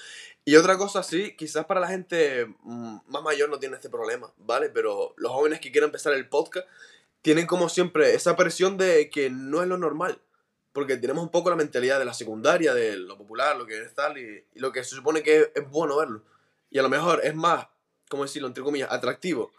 Y 0.44 0.57
otra 0.57 0.76
cosa, 0.76 1.05
sí, 1.05 1.37
quizás 1.37 1.64
para 1.64 1.79
la 1.79 1.87
gente 1.87 2.46
mm, 2.64 2.96
más 3.07 3.22
mayor 3.22 3.48
no 3.50 3.61
tiene 3.61 3.76
este 3.76 3.88
problema, 3.88 4.33
¿vale? 4.38 4.68
Pero 4.68 5.14
los 5.16 5.31
jóvenes 5.31 5.61
que 5.61 5.70
quieren 5.70 5.88
empezar 5.88 6.12
el 6.12 6.29
podcast 6.29 6.66
tienen 7.22 7.46
como 7.46 7.68
siempre 7.68 8.14
esa 8.14 8.35
presión 8.35 8.79
de 8.79 9.11
que 9.11 9.31
no 9.31 9.62
es 9.62 9.68
lo 9.68 9.79
normal 9.79 10.20
porque 10.72 10.96
tenemos 10.96 11.22
un 11.22 11.31
poco 11.31 11.50
la 11.50 11.57
mentalidad 11.57 11.98
de 11.98 12.05
la 12.05 12.14
secundaria, 12.14 12.74
de 12.74 12.96
lo 12.96 13.16
popular, 13.16 13.57
lo 13.57 13.66
que 13.66 13.81
es 13.81 13.94
tal, 13.94 14.18
y, 14.18 14.44
lo 14.55 14.72
que 14.72 14.85
se 14.85 14.94
supone 14.94 15.22
que 15.22 15.50
es, 15.55 15.70
bueno 15.70 15.96
verlo. 15.96 16.22
Y 16.70 16.79
a 16.79 16.83
lo 16.83 16.88
mejor 16.88 17.20
es 17.24 17.35
más, 17.35 17.66
¿cómo 18.09 18.22
decirlo?, 18.22 18.48
entre 18.48 18.62
comillas, 18.62 18.90
atractivo 18.90 19.50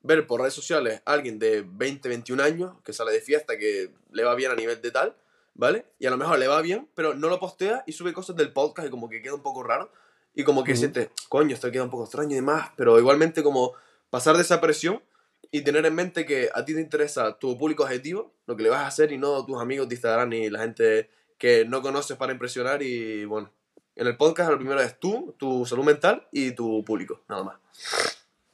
ver 0.00 0.26
por 0.26 0.40
redes 0.40 0.54
sociales 0.54 1.02
a 1.04 1.12
alguien 1.12 1.38
de 1.38 1.64
20, 1.66 2.08
21 2.08 2.42
años 2.42 2.76
que 2.84 2.92
sale 2.92 3.12
de 3.12 3.20
fiesta, 3.20 3.58
que 3.58 3.90
le 4.18 4.24
va 4.24 4.34
bien 4.34 4.50
a 4.50 4.54
nivel 4.54 4.82
de 4.82 4.90
tal, 4.90 5.16
¿vale? 5.54 5.86
Y 5.98 6.06
a 6.06 6.10
lo 6.10 6.18
mejor 6.18 6.38
le 6.38 6.46
va 6.46 6.60
bien, 6.60 6.88
pero 6.94 7.14
no 7.14 7.28
lo 7.28 7.40
postea 7.40 7.84
y 7.86 7.92
sube 7.92 8.12
cosas 8.12 8.36
del 8.36 8.52
podcast 8.52 8.88
y 8.88 8.90
como 8.90 9.08
que 9.08 9.22
queda 9.22 9.34
un 9.34 9.42
poco 9.42 9.62
raro. 9.62 9.90
Y 10.34 10.44
como 10.44 10.62
que 10.62 10.76
siente, 10.76 11.10
coño, 11.28 11.54
esto 11.54 11.70
queda 11.70 11.84
un 11.84 11.90
poco 11.90 12.04
extraño 12.04 12.32
y 12.32 12.34
demás, 12.36 12.70
pero 12.76 12.98
igualmente 12.98 13.42
como 13.42 13.72
pasar 14.10 14.36
de 14.36 14.42
esa 14.42 14.60
presión 14.60 15.02
y 15.50 15.62
tener 15.62 15.86
en 15.86 15.94
mente 15.94 16.26
que 16.26 16.50
a 16.54 16.64
ti 16.64 16.74
te 16.74 16.80
interesa 16.80 17.38
tu 17.38 17.56
público 17.56 17.84
objetivo, 17.84 18.34
lo 18.46 18.56
que 18.56 18.62
le 18.62 18.68
vas 18.68 18.80
a 18.80 18.86
hacer 18.86 19.10
y 19.12 19.18
no 19.18 19.44
tus 19.46 19.60
amigos 19.60 19.88
de 19.88 19.94
Instagram 19.94 20.28
ni 20.28 20.50
la 20.50 20.60
gente 20.60 21.10
que 21.38 21.64
no 21.64 21.80
conoces 21.82 22.16
para 22.16 22.32
impresionar 22.32 22.82
y 22.82 23.24
bueno, 23.24 23.50
en 23.96 24.06
el 24.06 24.16
podcast 24.16 24.50
lo 24.50 24.58
primero 24.58 24.80
es 24.80 24.98
tú, 25.00 25.34
tu 25.38 25.66
salud 25.66 25.84
mental 25.84 26.28
y 26.30 26.52
tu 26.52 26.84
público, 26.84 27.22
nada 27.28 27.42
más. 27.44 27.56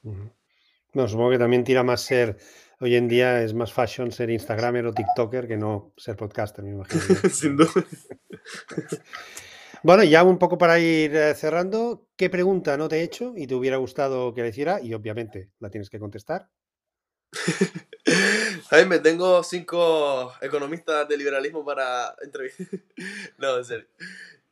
Bueno, 0.03 1.09
supongo 1.09 1.31
que 1.31 1.38
también 1.38 1.64
tira 1.64 1.83
más 1.83 2.00
ser, 2.00 2.38
hoy 2.85 2.97
en 2.97 3.09
día 3.09 3.42
es 3.42 3.55
más 3.55 3.73
fashion 3.73 4.12
ser 4.12 4.29
Instagramer 4.29 4.85
o 4.85 4.92
TikToker 4.92 5.49
que 5.49 5.57
no 5.57 5.94
ser 5.97 6.16
podcaster, 6.16 6.62
me 6.62 6.73
imagino. 6.73 7.03
Sin 7.31 7.57
duda. 7.57 7.73
bueno, 9.83 10.05
ya 10.05 10.23
un 10.23 10.38
poco 10.38 10.59
para 10.59 10.79
ir 10.79 11.16
eh, 11.16 11.35
cerrando, 11.35 12.07
¿qué 12.14 12.29
pregunta 12.29 12.77
no 12.77 12.87
te 12.87 12.99
he 12.99 13.03
hecho 13.03 13.33
y 13.37 13.47
te 13.47 13.55
hubiera 13.55 13.79
gustado 13.79 14.35
que 14.35 14.42
le 14.42 14.49
hiciera? 14.49 14.83
Y 14.83 14.92
obviamente 14.92 15.51
la 15.61 15.70
tienes 15.70 15.88
que 15.88 15.99
contestar. 15.99 16.51
Jaime, 18.68 18.99
tengo 18.99 19.42
cinco 19.42 20.35
economistas 20.42 21.09
de 21.09 21.16
liberalismo 21.16 21.64
para 21.64 22.14
entrevistar. 22.23 22.68
no, 23.38 23.57
en 23.57 23.64
serio. 23.64 23.87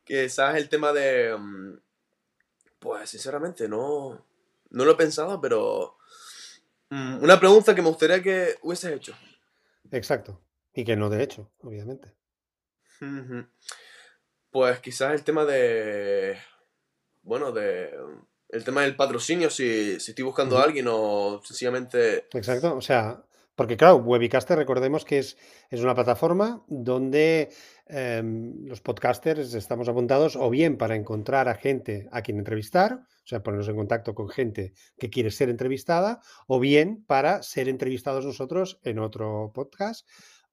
Que 0.03 0.27
sabes 0.27 0.59
el 0.59 0.69
tema 0.69 0.91
de. 0.91 1.37
Mm, 1.37 1.77
pues 2.79 3.11
sinceramente 3.11 3.69
no. 3.69 4.25
No 4.71 4.85
lo 4.85 4.93
he 4.93 4.95
pensado, 4.95 5.39
pero. 5.39 5.97
Mm, 6.93 7.23
una 7.23 7.39
pregunta 7.39 7.73
que 7.73 7.81
me 7.81 7.87
gustaría 7.87 8.21
que 8.21 8.55
hubieses 8.61 8.91
hecho. 8.91 9.15
Exacto. 9.91 10.39
Y 10.75 10.85
que 10.85 10.95
no 10.95 11.09
de 11.09 11.23
hecho, 11.23 11.51
obviamente. 11.61 12.13
Pues 14.51 14.79
quizás 14.79 15.13
el 15.13 15.23
tema 15.23 15.43
de. 15.43 16.37
Bueno, 17.23 17.51
de. 17.51 17.91
El 18.47 18.63
tema 18.63 18.81
del 18.81 18.95
patrocinio, 18.95 19.49
si, 19.49 19.99
si 19.99 20.11
estoy 20.11 20.23
buscando 20.23 20.59
a 20.59 20.63
alguien 20.63 20.85
o 20.87 21.41
sencillamente. 21.43 22.27
Exacto, 22.31 22.75
o 22.75 22.81
sea, 22.81 23.23
porque 23.55 23.75
claro, 23.75 23.95
Webicaster 23.95 24.55
recordemos 24.55 25.03
que 25.03 25.17
es, 25.17 25.35
es 25.71 25.81
una 25.81 25.95
plataforma 25.95 26.63
donde 26.67 27.49
em, 27.87 28.67
los 28.67 28.81
podcasters 28.81 29.55
estamos 29.55 29.89
apuntados 29.89 30.35
o 30.35 30.47
bien 30.51 30.77
para 30.77 30.95
encontrar 30.95 31.49
a 31.49 31.55
gente 31.55 32.07
a 32.11 32.21
quien 32.21 32.37
entrevistar, 32.37 33.07
o 33.23 33.27
sea, 33.27 33.41
ponernos 33.43 33.69
en 33.69 33.75
contacto 33.77 34.13
con 34.15 34.29
gente 34.29 34.73
que 34.97 35.09
quiere 35.09 35.31
ser 35.31 35.49
entrevistada, 35.49 36.21
o 36.47 36.59
bien 36.59 37.03
para 37.05 37.41
ser 37.43 37.69
entrevistados 37.69 38.25
nosotros 38.25 38.79
en 38.83 38.99
otro 38.99 39.51
podcast. 39.53 40.07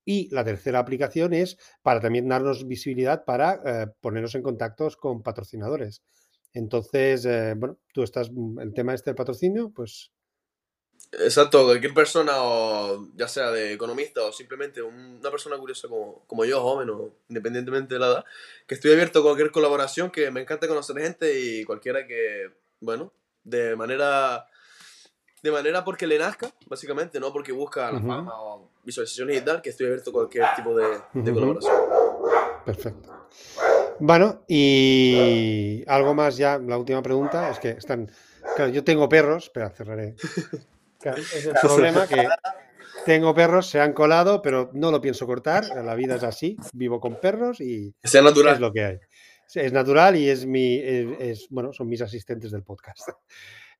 Y 0.04 0.28
la 0.34 0.44
tercera 0.44 0.78
aplicación 0.78 1.34
es 1.34 1.58
para 1.82 2.00
también 2.00 2.28
darnos 2.28 2.66
visibilidad 2.66 3.24
para 3.24 3.60
eh, 3.64 3.86
ponernos 4.00 4.34
en 4.34 4.42
contactos 4.42 4.96
con 4.96 5.22
patrocinadores. 5.22 6.02
Entonces, 6.52 7.24
eh, 7.26 7.54
bueno, 7.56 7.78
tú 7.92 8.02
estás, 8.02 8.30
mm, 8.32 8.60
el 8.60 8.72
tema 8.74 8.94
este 8.94 9.10
del 9.10 9.16
patrocinio, 9.16 9.70
pues 9.74 10.12
Exacto, 11.12 11.64
cualquier 11.64 11.94
persona, 11.94 12.32
ya 13.16 13.26
sea 13.26 13.50
de 13.50 13.72
economista 13.72 14.22
o 14.24 14.32
simplemente 14.32 14.80
un- 14.82 15.16
una 15.18 15.30
persona 15.30 15.56
curiosa 15.58 15.88
como, 15.88 16.24
como 16.26 16.44
yo, 16.44 16.60
joven 16.60 16.90
o 16.90 17.14
independientemente 17.28 17.94
de 17.94 18.00
la 18.00 18.06
edad, 18.08 18.24
que 18.66 18.74
estoy 18.74 18.92
abierto 18.92 19.20
a 19.20 19.22
cualquier 19.22 19.50
colaboración, 19.50 20.10
que 20.10 20.30
me 20.30 20.42
encanta 20.42 20.68
conocer 20.68 20.98
gente 20.98 21.40
y 21.40 21.64
cualquiera 21.64 22.06
que, 22.06 22.52
bueno, 22.80 23.12
de 23.44 23.76
manera, 23.76 24.46
de 25.42 25.50
manera 25.50 25.84
porque 25.84 26.06
le 26.06 26.18
nazca, 26.18 26.50
básicamente, 26.66 27.20
no 27.20 27.32
porque 27.32 27.52
busca 27.52 27.90
la 27.92 28.00
fama 28.00 28.42
o 28.42 28.70
visualizaciones 28.82 29.38
y 29.38 29.44
tal, 29.44 29.62
que 29.62 29.70
estoy 29.70 29.86
abierto 29.86 30.10
a 30.10 30.12
cualquier 30.12 30.46
tipo 30.56 30.74
de, 30.74 31.00
colaboración. 31.12 31.76
perfecto. 32.64 33.28
Bueno, 33.98 34.44
y 34.48 35.84
algo 35.86 36.14
más 36.14 36.36
ya, 36.36 36.58
la 36.58 36.78
última 36.78 37.02
pregunta 37.02 37.50
es 37.50 37.58
que 37.58 37.70
están, 37.70 38.10
claro, 38.56 38.70
yo 38.70 38.82
tengo 38.82 39.08
perros, 39.08 39.44
espera, 39.44 39.70
cerraré. 39.70 40.14
Claro, 40.98 41.18
es 41.18 41.46
el 41.46 41.52
problema 41.62 42.06
que 42.06 42.26
tengo 43.04 43.34
perros, 43.34 43.68
se 43.68 43.80
han 43.80 43.92
colado, 43.92 44.40
pero 44.42 44.70
no 44.72 44.90
lo 44.90 45.00
pienso 45.00 45.26
cortar, 45.26 45.64
la 45.84 45.94
vida 45.94 46.16
es 46.16 46.22
así, 46.22 46.56
vivo 46.72 47.00
con 47.00 47.20
perros 47.20 47.60
y 47.60 47.94
es 48.02 48.60
lo 48.60 48.72
que 48.72 48.84
hay. 48.84 48.98
Es 49.54 49.72
natural 49.72 50.16
y 50.16 50.28
es 50.28 50.46
mi, 50.46 50.76
es, 50.78 51.06
es- 51.20 51.46
bueno, 51.50 51.72
son 51.72 51.88
mis 51.88 52.00
asistentes 52.02 52.50
del 52.50 52.62
podcast. 52.62 53.00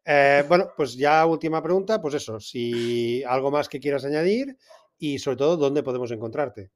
Eh, 0.07 0.45
bueno, 0.49 0.73
pues 0.75 0.97
ya 0.97 1.27
última 1.27 1.63
pregunta, 1.63 2.01
pues 2.01 2.15
eso, 2.15 2.41
si 2.41 3.23
algo 3.25 3.51
más 3.51 3.69
que 3.69 3.79
quieras 3.79 4.03
añadir 4.07 4.57
y 4.99 5.19
sobre 5.19 5.37
todo, 5.37 5.59
¿dónde 5.59 5.83
podemos 5.83 6.11
encontrarte? 6.11 6.71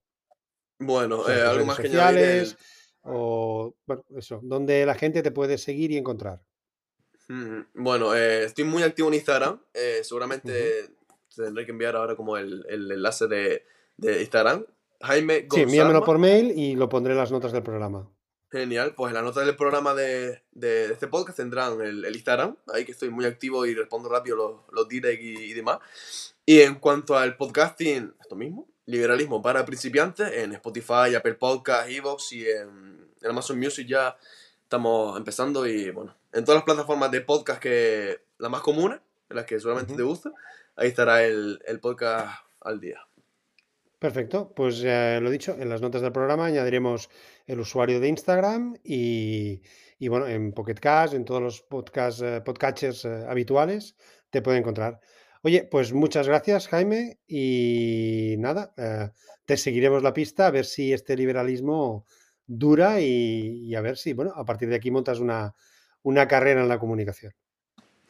O 0.78 0.85
Bueno, 0.85 1.24
sea, 1.24 1.35
eh, 1.35 1.40
algo 1.40 1.52
redes 1.54 1.66
más 1.66 1.78
que 1.78 1.87
añadir, 1.88 2.18
el, 2.22 2.57
o, 3.02 3.74
bueno, 3.87 4.04
eso, 4.18 4.40
¿dónde 4.42 4.85
la 4.85 4.94
gente 4.94 5.22
te 5.22 5.30
puede 5.30 5.57
seguir 5.57 5.90
y 5.90 5.96
encontrar? 5.96 6.42
Ujú. 7.30 7.64
Bueno, 7.72 8.14
eh, 8.14 8.44
estoy 8.44 8.64
muy 8.64 8.83
activo 8.83 9.09
en 9.09 9.14
Instagram. 9.14 9.59
eh, 9.72 10.00
seguramente 10.02 10.90
te 11.35 11.42
tendré 11.44 11.64
que 11.64 11.72
enviar 11.72 11.96
ahora 11.96 12.14
como 12.16 12.37
el, 12.37 12.62
el 12.68 12.90
enlace 12.92 13.26
de, 13.26 13.64
de 13.96 14.20
Instagram. 14.20 14.66
Jaime 15.00 15.46
Sí, 15.50 15.62
envíamelo 15.62 16.04
por 16.04 16.18
mail 16.18 16.52
y 16.54 16.76
lo 16.76 16.90
pondré 16.90 17.14
en 17.14 17.18
las 17.20 17.33
notas 17.33 17.52
del 17.52 17.62
programa. 17.62 18.07
Genial. 18.60 18.94
Pues 18.94 19.10
en 19.10 19.14
la 19.14 19.22
nota 19.22 19.40
del 19.40 19.56
programa 19.56 19.94
de, 19.94 20.40
de 20.52 20.92
este 20.92 21.08
podcast 21.08 21.38
tendrán 21.38 21.80
el, 21.80 22.04
el 22.04 22.14
Instagram. 22.14 22.56
Ahí 22.72 22.84
que 22.84 22.92
estoy 22.92 23.10
muy 23.10 23.24
activo 23.24 23.66
y 23.66 23.74
respondo 23.74 24.08
rápido 24.08 24.36
los, 24.36 24.60
los 24.70 24.88
direct 24.88 25.20
y, 25.20 25.34
y 25.36 25.52
demás. 25.54 25.80
Y 26.46 26.60
en 26.60 26.76
cuanto 26.76 27.16
al 27.18 27.36
podcasting, 27.36 28.14
esto 28.20 28.36
mismo. 28.36 28.68
Liberalismo 28.86 29.42
para 29.42 29.64
principiantes 29.64 30.30
en 30.34 30.52
Spotify, 30.52 31.16
Apple 31.16 31.34
Podcasts, 31.34 31.90
Evox 31.90 32.32
y 32.32 32.48
en, 32.48 33.08
en 33.22 33.30
Amazon 33.30 33.58
Music 33.58 33.88
ya 33.88 34.16
estamos 34.62 35.16
empezando 35.16 35.66
y 35.66 35.90
bueno, 35.90 36.14
en 36.32 36.44
todas 36.44 36.58
las 36.58 36.64
plataformas 36.64 37.10
de 37.10 37.22
podcast 37.22 37.60
que 37.60 38.20
las 38.38 38.52
más 38.52 38.60
comunes, 38.60 39.00
en 39.30 39.36
las 39.36 39.46
que 39.46 39.58
seguramente 39.58 39.96
te 39.96 40.02
gusta, 40.02 40.30
ahí 40.76 40.86
estará 40.86 41.24
el, 41.24 41.60
el 41.66 41.80
podcast 41.80 42.38
al 42.60 42.78
día. 42.78 43.04
Perfecto, 44.04 44.52
pues 44.54 44.82
lo 44.82 45.30
dicho, 45.30 45.56
en 45.58 45.70
las 45.70 45.80
notas 45.80 46.02
del 46.02 46.12
programa 46.12 46.44
añadiremos 46.44 47.08
el 47.46 47.60
usuario 47.60 48.00
de 48.00 48.08
Instagram 48.08 48.76
y, 48.84 49.62
y, 49.98 50.08
bueno, 50.08 50.26
en 50.26 50.52
Pocket 50.52 50.74
Cast, 50.74 51.14
en 51.14 51.24
todos 51.24 51.40
los 51.40 51.62
podcast, 51.62 52.20
eh, 52.20 52.42
podcatchers 52.42 53.06
eh, 53.06 53.24
habituales, 53.26 53.96
te 54.28 54.42
puede 54.42 54.58
encontrar. 54.58 55.00
Oye, 55.40 55.64
pues 55.64 55.94
muchas 55.94 56.28
gracias, 56.28 56.68
Jaime, 56.68 57.18
y 57.26 58.34
nada, 58.36 58.74
eh, 58.76 59.08
te 59.46 59.56
seguiremos 59.56 60.02
la 60.02 60.12
pista 60.12 60.48
a 60.48 60.50
ver 60.50 60.66
si 60.66 60.92
este 60.92 61.16
liberalismo 61.16 62.04
dura 62.46 63.00
y, 63.00 63.64
y 63.64 63.74
a 63.74 63.80
ver 63.80 63.96
si, 63.96 64.12
bueno, 64.12 64.34
a 64.36 64.44
partir 64.44 64.68
de 64.68 64.76
aquí 64.76 64.90
montas 64.90 65.18
una, 65.18 65.54
una 66.02 66.28
carrera 66.28 66.60
en 66.60 66.68
la 66.68 66.78
comunicación. 66.78 67.32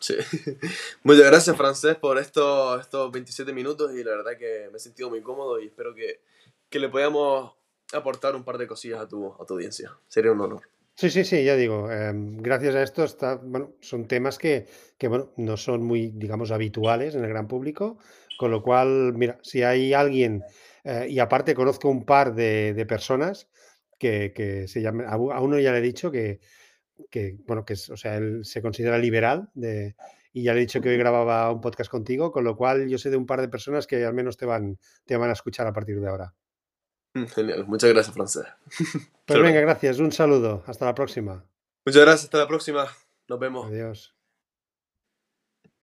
Sí. 0.04 0.16
Muchas 1.02 1.24
gracias, 1.24 1.56
Francés, 1.56 1.96
por 1.96 2.18
estos, 2.18 2.78
estos 2.78 3.10
27 3.10 3.54
minutos 3.54 3.90
y 3.94 4.04
la 4.04 4.10
verdad 4.10 4.36
que 4.38 4.68
me 4.70 4.76
he 4.76 4.78
sentido 4.78 5.08
muy 5.08 5.22
cómodo 5.22 5.58
y 5.58 5.68
espero 5.68 5.94
que, 5.94 6.20
que 6.68 6.78
le 6.78 6.90
podamos 6.90 7.54
aportar 7.90 8.36
un 8.36 8.44
par 8.44 8.58
de 8.58 8.66
cosillas 8.66 9.00
a 9.00 9.08
tu, 9.08 9.32
a 9.32 9.46
tu 9.46 9.54
audiencia. 9.54 9.96
Sería 10.06 10.32
un 10.32 10.42
honor. 10.42 10.60
Sí, 10.94 11.08
sí, 11.08 11.24
sí, 11.24 11.42
ya 11.42 11.56
digo, 11.56 11.90
em, 11.90 12.36
gracias 12.36 12.74
a 12.74 12.82
esto 12.82 13.02
está, 13.02 13.36
bueno, 13.36 13.76
son 13.80 14.06
temas 14.06 14.36
que, 14.36 14.66
que, 14.98 15.08
bueno, 15.08 15.32
no 15.38 15.56
son 15.56 15.82
muy, 15.82 16.10
digamos, 16.14 16.50
habituales 16.50 17.14
en 17.14 17.24
el 17.24 17.30
gran 17.30 17.48
público, 17.48 17.96
con 18.38 18.50
lo 18.50 18.62
cual, 18.62 19.14
mira, 19.14 19.38
si 19.42 19.62
hay 19.62 19.94
alguien, 19.94 20.44
eh, 20.84 21.06
y 21.08 21.18
aparte 21.18 21.54
conozco 21.54 21.88
un 21.88 22.04
par 22.04 22.34
de, 22.34 22.74
de 22.74 22.84
personas 22.84 23.48
que, 23.98 24.34
que 24.34 24.68
se 24.68 24.82
llaman, 24.82 25.06
a 25.08 25.16
uno 25.16 25.58
ya 25.58 25.72
le 25.72 25.78
he 25.78 25.82
dicho 25.82 26.10
que, 26.10 26.40
que, 27.10 27.36
bueno, 27.46 27.64
que 27.64 27.74
es, 27.74 27.90
o 27.90 27.96
sea, 27.96 28.16
él 28.16 28.44
se 28.44 28.62
considera 28.62 28.98
liberal 28.98 29.50
de, 29.54 29.96
y 30.32 30.42
ya 30.42 30.52
le 30.52 30.58
he 30.58 30.62
dicho 30.62 30.80
que 30.80 30.88
hoy 30.88 30.96
grababa 30.96 31.50
un 31.50 31.60
podcast 31.60 31.90
contigo, 31.90 32.32
con 32.32 32.44
lo 32.44 32.56
cual 32.56 32.88
yo 32.88 32.98
sé 32.98 33.10
de 33.10 33.16
un 33.16 33.26
par 33.26 33.40
de 33.40 33.48
personas 33.48 33.86
que 33.86 34.04
al 34.04 34.14
menos 34.14 34.36
te 34.36 34.46
van, 34.46 34.78
te 35.04 35.16
van 35.16 35.30
a 35.30 35.34
escuchar 35.34 35.66
a 35.66 35.72
partir 35.72 36.00
de 36.00 36.08
ahora. 36.08 36.34
Genial. 37.14 37.66
Muchas 37.66 37.90
gracias, 37.90 38.14
Francés. 38.14 38.46
Pues 39.26 39.40
venga, 39.40 39.60
gracias, 39.60 40.00
un 40.00 40.12
saludo, 40.12 40.62
hasta 40.66 40.84
la 40.84 40.94
próxima. 40.94 41.46
Muchas 41.86 42.02
gracias. 42.02 42.24
Hasta 42.24 42.38
la 42.38 42.48
próxima. 42.48 42.86
Nos 43.26 43.38
vemos. 43.38 43.66
Adiós. 43.66 44.14